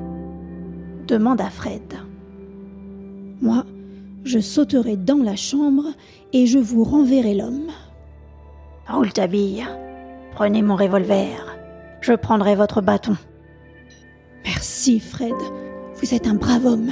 Demanda 1.06 1.50
Fred. 1.50 1.94
Moi, 3.42 3.64
je 4.24 4.38
sauterai 4.38 4.96
dans 4.96 5.22
la 5.22 5.36
chambre 5.36 5.86
et 6.32 6.46
je 6.46 6.58
vous 6.58 6.84
renverrai 6.84 7.34
l'homme. 7.34 7.70
Rouletabille, 8.88 9.66
prenez 10.32 10.62
mon 10.62 10.76
revolver. 10.76 11.58
Je 12.00 12.12
prendrai 12.12 12.54
votre 12.54 12.80
bâton. 12.80 13.16
Merci, 14.44 15.00
Fred. 15.00 15.34
Vous 15.96 16.14
êtes 16.14 16.26
un 16.26 16.34
brave 16.34 16.66
homme. 16.66 16.90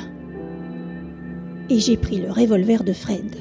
Et 1.71 1.79
j'ai 1.79 1.97
pris 1.97 2.19
le 2.19 2.31
revolver 2.31 2.83
de 2.85 2.93
Fred. 2.93 3.37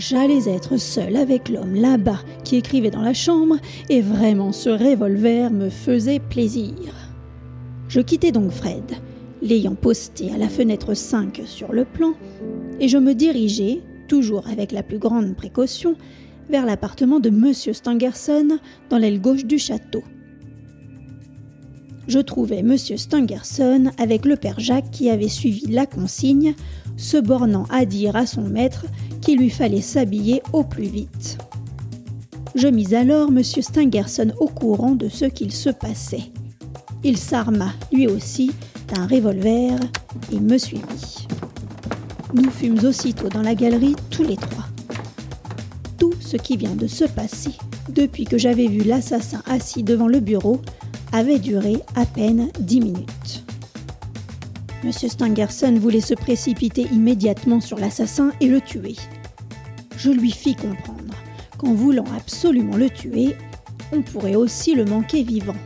J'allais 0.00 0.48
être 0.48 0.78
seul 0.78 1.14
avec 1.14 1.50
l'homme 1.50 1.74
là-bas 1.74 2.20
qui 2.42 2.56
écrivait 2.56 2.90
dans 2.90 3.02
la 3.02 3.12
chambre, 3.12 3.56
et 3.90 4.00
vraiment 4.00 4.50
ce 4.50 4.70
revolver 4.70 5.50
me 5.50 5.68
faisait 5.68 6.20
plaisir. 6.20 6.74
Je 7.86 8.00
quittai 8.00 8.32
donc 8.32 8.50
Fred, 8.50 8.92
l'ayant 9.42 9.74
posté 9.74 10.32
à 10.32 10.38
la 10.38 10.48
fenêtre 10.48 10.94
5 10.94 11.42
sur 11.44 11.74
le 11.74 11.84
plan, 11.84 12.14
et 12.80 12.88
je 12.88 12.96
me 12.96 13.14
dirigeai, 13.14 13.82
toujours 14.08 14.48
avec 14.48 14.72
la 14.72 14.82
plus 14.82 14.98
grande 14.98 15.36
précaution, 15.36 15.96
vers 16.48 16.64
l'appartement 16.64 17.20
de 17.20 17.28
M. 17.28 17.52
Stangerson 17.52 18.58
dans 18.88 18.96
l'aile 18.96 19.20
gauche 19.20 19.44
du 19.44 19.58
château. 19.58 20.02
Je 22.08 22.20
trouvai 22.20 22.60
M. 22.60 22.78
Stangerson 22.78 23.90
avec 23.98 24.24
le 24.24 24.36
père 24.36 24.60
Jacques 24.60 24.90
qui 24.90 25.10
avait 25.10 25.28
suivi 25.28 25.66
la 25.66 25.84
consigne, 25.84 26.54
se 26.96 27.18
bornant 27.18 27.66
à 27.70 27.84
dire 27.84 28.16
à 28.16 28.24
son 28.24 28.42
maître 28.42 28.86
qu'il 29.20 29.38
lui 29.38 29.50
fallait 29.50 29.80
s'habiller 29.80 30.42
au 30.52 30.64
plus 30.64 30.88
vite. 30.88 31.38
Je 32.54 32.68
mis 32.68 32.94
alors 32.94 33.28
M. 33.28 33.42
Stangerson 33.42 34.32
au 34.40 34.48
courant 34.48 34.94
de 34.94 35.08
ce 35.08 35.24
qu'il 35.24 35.52
se 35.52 35.70
passait. 35.70 36.32
Il 37.04 37.16
s'arma, 37.16 37.72
lui 37.92 38.06
aussi, 38.06 38.50
d'un 38.92 39.06
revolver 39.06 39.78
et 40.32 40.40
me 40.40 40.58
suivit. 40.58 41.26
Nous 42.34 42.50
fûmes 42.50 42.84
aussitôt 42.84 43.28
dans 43.28 43.42
la 43.42 43.54
galerie 43.54 43.96
tous 44.10 44.22
les 44.22 44.36
trois. 44.36 44.66
Tout 45.98 46.14
ce 46.20 46.36
qui 46.36 46.56
vient 46.56 46.74
de 46.74 46.86
se 46.86 47.04
passer 47.04 47.52
depuis 47.88 48.24
que 48.24 48.38
j'avais 48.38 48.66
vu 48.66 48.82
l'assassin 48.84 49.42
assis 49.46 49.82
devant 49.82 50.06
le 50.06 50.20
bureau 50.20 50.60
avait 51.12 51.38
duré 51.38 51.76
à 51.96 52.06
peine 52.06 52.48
dix 52.60 52.80
minutes. 52.80 53.39
M. 54.82 54.92
Stangerson 54.92 55.74
voulait 55.78 56.00
se 56.00 56.14
précipiter 56.14 56.86
immédiatement 56.92 57.60
sur 57.60 57.78
l'assassin 57.78 58.32
et 58.40 58.48
le 58.48 58.60
tuer. 58.60 58.96
Je 59.96 60.10
lui 60.10 60.30
fis 60.30 60.54
comprendre 60.54 61.14
qu'en 61.58 61.74
voulant 61.74 62.06
absolument 62.16 62.76
le 62.76 62.88
tuer, 62.88 63.36
on 63.92 64.00
pourrait 64.00 64.36
aussi 64.36 64.74
le 64.74 64.86
manquer 64.86 65.22
vivant. 65.22 65.56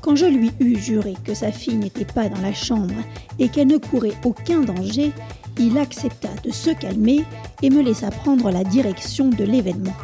Quand 0.00 0.16
je 0.16 0.24
lui 0.24 0.50
eus 0.60 0.78
juré 0.78 1.14
que 1.24 1.34
sa 1.34 1.52
fille 1.52 1.76
n'était 1.76 2.06
pas 2.06 2.30
dans 2.30 2.40
la 2.40 2.54
chambre 2.54 2.94
et 3.38 3.48
qu'elle 3.48 3.66
ne 3.66 3.76
courait 3.76 4.16
aucun 4.24 4.60
danger, 4.60 5.12
il 5.58 5.76
accepta 5.76 6.30
de 6.42 6.50
se 6.50 6.70
calmer 6.70 7.24
et 7.60 7.68
me 7.68 7.82
laissa 7.82 8.10
prendre 8.10 8.50
la 8.50 8.64
direction 8.64 9.28
de 9.28 9.44
l'événement. 9.44 9.96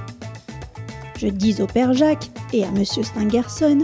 Je 1.19 1.29
dis 1.29 1.63
au 1.63 1.67
père 1.67 1.95
Jacques 1.95 2.31
et 2.53 2.65
à 2.65 2.69
M. 2.69 2.85
Stangerson 2.85 3.79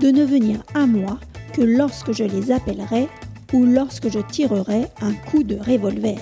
de 0.00 0.08
ne 0.08 0.24
venir 0.24 0.62
à 0.74 0.86
moi 0.86 1.18
que 1.52 1.60
lorsque 1.60 2.12
je 2.12 2.24
les 2.24 2.50
appellerai 2.50 3.08
ou 3.52 3.64
lorsque 3.64 4.10
je 4.10 4.20
tirerai 4.20 4.86
un 5.00 5.12
coup 5.12 5.42
de 5.42 5.56
revolver. 5.56 6.18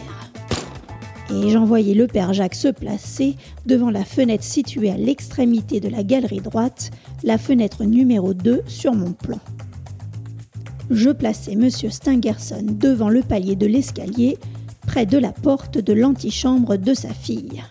Et 1.30 1.50
j'envoyai 1.50 1.94
le 1.94 2.06
père 2.06 2.32
Jacques 2.32 2.54
se 2.54 2.68
placer 2.68 3.36
devant 3.66 3.90
la 3.90 4.04
fenêtre 4.04 4.44
située 4.44 4.90
à 4.90 4.96
l'extrémité 4.96 5.78
de 5.78 5.88
la 5.88 6.02
galerie 6.02 6.40
droite, 6.40 6.90
la 7.22 7.36
fenêtre 7.36 7.84
numéro 7.84 8.32
2 8.32 8.62
sur 8.66 8.94
mon 8.94 9.12
plan. 9.12 9.40
Je 10.90 11.10
plaçai 11.10 11.52
M. 11.52 11.68
Stangerson 11.70 12.64
devant 12.64 13.10
le 13.10 13.20
palier 13.20 13.56
de 13.56 13.66
l'escalier, 13.66 14.38
près 14.86 15.04
de 15.04 15.18
la 15.18 15.32
porte 15.32 15.76
de 15.76 15.92
l'antichambre 15.92 16.78
de 16.78 16.94
sa 16.94 17.10
fille. 17.10 17.62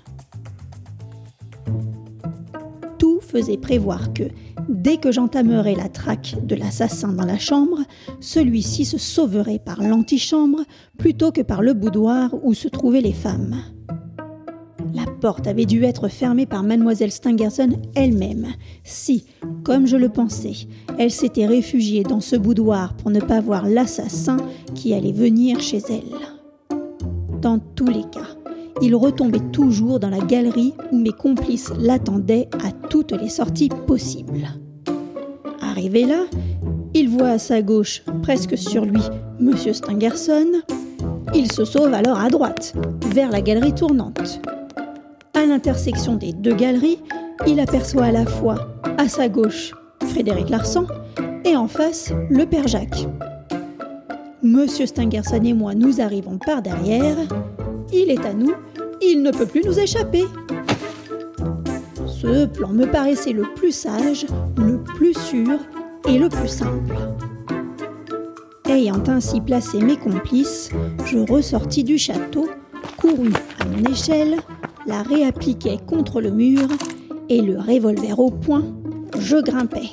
Tout 2.99 3.19
faisait 3.21 3.57
prévoir 3.57 4.13
que, 4.13 4.23
Dès 4.69 4.97
que 4.97 5.11
j'entamerai 5.11 5.75
la 5.75 5.87
traque 5.87 6.35
de 6.43 6.55
l'assassin 6.55 7.13
dans 7.13 7.25
la 7.25 7.37
chambre, 7.37 7.79
celui-ci 8.19 8.83
se 8.83 8.97
sauverait 8.97 9.59
par 9.59 9.81
l'antichambre 9.81 10.59
plutôt 10.97 11.31
que 11.31 11.41
par 11.41 11.61
le 11.61 11.73
boudoir 11.73 12.35
où 12.43 12.53
se 12.53 12.67
trouvaient 12.67 13.01
les 13.01 13.13
femmes. 13.13 13.55
La 14.93 15.05
porte 15.05 15.47
avait 15.47 15.65
dû 15.65 15.83
être 15.83 16.09
fermée 16.09 16.45
par 16.45 16.63
mademoiselle 16.63 17.11
Stangerson 17.11 17.69
elle-même, 17.95 18.47
si, 18.83 19.25
comme 19.63 19.85
je 19.85 19.97
le 19.97 20.09
pensais, 20.09 20.67
elle 20.97 21.11
s'était 21.11 21.45
réfugiée 21.45 22.03
dans 22.03 22.21
ce 22.21 22.35
boudoir 22.35 22.95
pour 22.95 23.11
ne 23.11 23.19
pas 23.19 23.41
voir 23.41 23.67
l'assassin 23.67 24.37
qui 24.75 24.93
allait 24.93 25.11
venir 25.11 25.59
chez 25.61 25.81
elle. 25.89 26.77
Dans 27.41 27.59
tous 27.59 27.87
les 27.87 28.03
cas, 28.03 28.36
il 28.81 28.95
retombait 28.95 29.51
toujours 29.51 29.99
dans 29.99 30.09
la 30.09 30.19
galerie 30.19 30.73
où 30.91 30.97
mes 30.97 31.11
complices 31.11 31.71
l'attendaient 31.79 32.49
à 32.63 32.71
toutes 32.71 33.11
les 33.11 33.29
sorties 33.29 33.69
possibles. 33.87 34.47
Arrivé 35.61 36.05
là, 36.05 36.25
il 36.93 37.09
voit 37.09 37.29
à 37.29 37.39
sa 37.39 37.61
gauche, 37.61 38.03
presque 38.21 38.57
sur 38.57 38.85
lui, 38.85 39.01
Monsieur 39.39 39.73
Stangerson. 39.73 40.47
Il 41.35 41.51
se 41.51 41.65
sauve 41.65 41.93
alors 41.93 42.19
à 42.19 42.29
droite, 42.29 42.73
vers 43.13 43.29
la 43.29 43.41
galerie 43.41 43.75
tournante. 43.75 44.41
À 45.33 45.45
l'intersection 45.45 46.15
des 46.15 46.33
deux 46.33 46.55
galeries, 46.55 46.99
il 47.45 47.59
aperçoit 47.59 48.05
à 48.05 48.11
la 48.11 48.25
fois, 48.25 48.67
à 48.97 49.07
sa 49.07 49.29
gauche, 49.29 49.73
Frédéric 50.07 50.49
Larsan 50.49 50.87
et 51.45 51.55
en 51.55 51.67
face, 51.67 52.11
le 52.29 52.45
père 52.45 52.67
Jacques. 52.67 53.07
Monsieur 54.41 54.85
Stangerson 54.85 55.43
et 55.43 55.53
moi 55.53 55.75
nous 55.75 56.01
arrivons 56.01 56.37
par 56.37 56.61
derrière. 56.61 57.17
Il 57.93 58.09
est 58.09 58.25
à 58.25 58.33
nous, 58.33 58.53
il 59.01 59.21
ne 59.21 59.31
peut 59.31 59.45
plus 59.45 59.63
nous 59.63 59.79
échapper. 59.79 60.25
Ce 62.05 62.45
plan 62.45 62.69
me 62.69 62.85
paraissait 62.85 63.33
le 63.33 63.43
plus 63.55 63.71
sage, 63.71 64.25
le 64.57 64.83
plus 64.83 65.13
sûr 65.13 65.59
et 66.07 66.17
le 66.17 66.29
plus 66.29 66.47
simple. 66.47 66.95
Ayant 68.65 69.03
ainsi 69.07 69.39
placé 69.39 69.79
mes 69.79 69.97
complices, 69.97 70.69
je 71.05 71.19
ressortis 71.19 71.83
du 71.83 71.97
château, 71.97 72.49
courus 72.97 73.33
à 73.59 73.65
mon 73.65 73.91
échelle, 73.91 74.37
la 74.85 75.03
réappliquai 75.03 75.79
contre 75.85 76.21
le 76.21 76.31
mur 76.31 76.67
et 77.29 77.41
le 77.41 77.59
revolver 77.59 78.19
au 78.19 78.31
poing, 78.31 78.63
je 79.19 79.37
grimpais. 79.37 79.89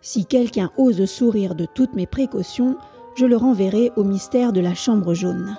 Si 0.00 0.26
quelqu'un 0.26 0.70
ose 0.76 1.04
sourire 1.06 1.54
de 1.54 1.66
toutes 1.74 1.94
mes 1.94 2.06
précautions, 2.06 2.76
je 3.14 3.26
le 3.26 3.36
renverrai 3.36 3.92
au 3.96 4.04
mystère 4.04 4.52
de 4.52 4.60
la 4.60 4.74
chambre 4.74 5.14
jaune. 5.14 5.56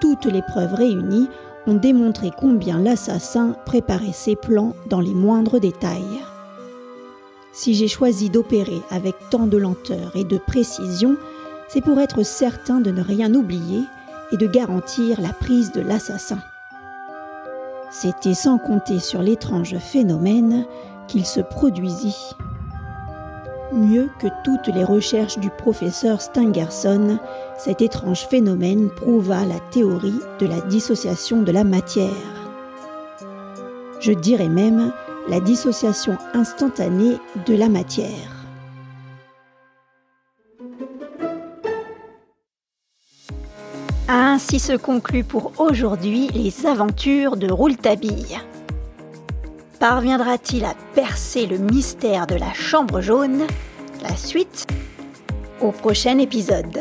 Toutes 0.00 0.26
les 0.26 0.42
preuves 0.42 0.74
réunies 0.74 1.28
ont 1.66 1.74
démontré 1.74 2.30
combien 2.36 2.78
l'assassin 2.78 3.56
préparait 3.64 4.12
ses 4.12 4.36
plans 4.36 4.74
dans 4.88 5.00
les 5.00 5.14
moindres 5.14 5.60
détails. 5.60 6.20
Si 7.52 7.74
j'ai 7.74 7.88
choisi 7.88 8.30
d'opérer 8.30 8.82
avec 8.90 9.14
tant 9.30 9.46
de 9.46 9.56
lenteur 9.56 10.14
et 10.14 10.24
de 10.24 10.38
précision, 10.38 11.16
c'est 11.68 11.80
pour 11.80 11.98
être 12.00 12.22
certain 12.22 12.80
de 12.80 12.90
ne 12.90 13.02
rien 13.02 13.34
oublier 13.34 13.80
et 14.32 14.36
de 14.36 14.46
garantir 14.46 15.20
la 15.20 15.32
prise 15.32 15.72
de 15.72 15.80
l'assassin. 15.80 16.38
C'était 17.90 18.34
sans 18.34 18.58
compter 18.58 18.98
sur 18.98 19.22
l'étrange 19.22 19.78
phénomène 19.78 20.66
qu'il 21.08 21.24
se 21.24 21.40
produisit. 21.40 22.36
Mieux 23.72 24.08
que 24.20 24.28
toutes 24.44 24.68
les 24.68 24.84
recherches 24.84 25.38
du 25.38 25.50
professeur 25.50 26.20
Stangerson, 26.20 27.18
cet 27.58 27.82
étrange 27.82 28.26
phénomène 28.28 28.90
prouva 28.90 29.44
la 29.44 29.58
théorie 29.70 30.20
de 30.38 30.46
la 30.46 30.60
dissociation 30.60 31.42
de 31.42 31.50
la 31.50 31.64
matière. 31.64 32.10
Je 34.00 34.12
dirais 34.12 34.48
même 34.48 34.92
la 35.28 35.40
dissociation 35.40 36.16
instantanée 36.32 37.16
de 37.46 37.56
la 37.56 37.68
matière. 37.68 38.36
Ainsi 44.08 44.60
se 44.60 44.76
conclut 44.76 45.24
pour 45.24 45.52
aujourd'hui 45.58 46.28
les 46.28 46.66
aventures 46.66 47.36
de 47.36 47.50
Rouletabille. 47.50 48.38
Parviendra-t-il 49.80 50.64
à 50.64 50.74
percer 50.94 51.46
le 51.46 51.58
mystère 51.58 52.26
de 52.26 52.34
la 52.34 52.54
chambre 52.54 53.02
jaune? 53.02 53.46
La 54.02 54.16
suite 54.16 54.66
au 55.60 55.70
prochain 55.70 56.18
épisode. 56.18 56.80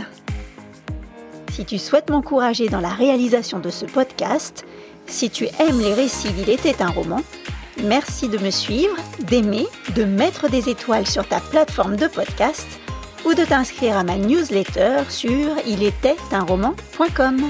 Si 1.51 1.65
tu 1.65 1.77
souhaites 1.77 2.09
m'encourager 2.09 2.69
dans 2.69 2.79
la 2.79 2.89
réalisation 2.89 3.59
de 3.59 3.69
ce 3.69 3.85
podcast, 3.85 4.65
si 5.07 5.29
tu 5.29 5.45
aimes 5.59 5.79
les 5.79 5.93
récits 5.93 6.31
d'Il 6.31 6.49
était 6.49 6.81
un 6.81 6.89
roman, 6.89 7.21
merci 7.83 8.29
de 8.29 8.37
me 8.37 8.49
suivre, 8.49 8.95
d'aimer, 9.19 9.67
de 9.95 10.05
mettre 10.05 10.49
des 10.49 10.69
étoiles 10.69 11.07
sur 11.07 11.27
ta 11.27 11.41
plateforme 11.41 11.97
de 11.97 12.07
podcast 12.07 12.67
ou 13.25 13.33
de 13.33 13.43
t'inscrire 13.43 13.97
à 13.97 14.03
ma 14.05 14.15
newsletter 14.15 15.03
sur 15.09 15.57
ilétaitunroman.com. 15.67 17.41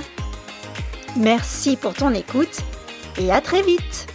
Merci 1.17 1.77
pour 1.77 1.93
ton 1.93 2.13
écoute 2.13 2.61
et 3.19 3.31
à 3.31 3.41
très 3.41 3.61
vite 3.61 4.07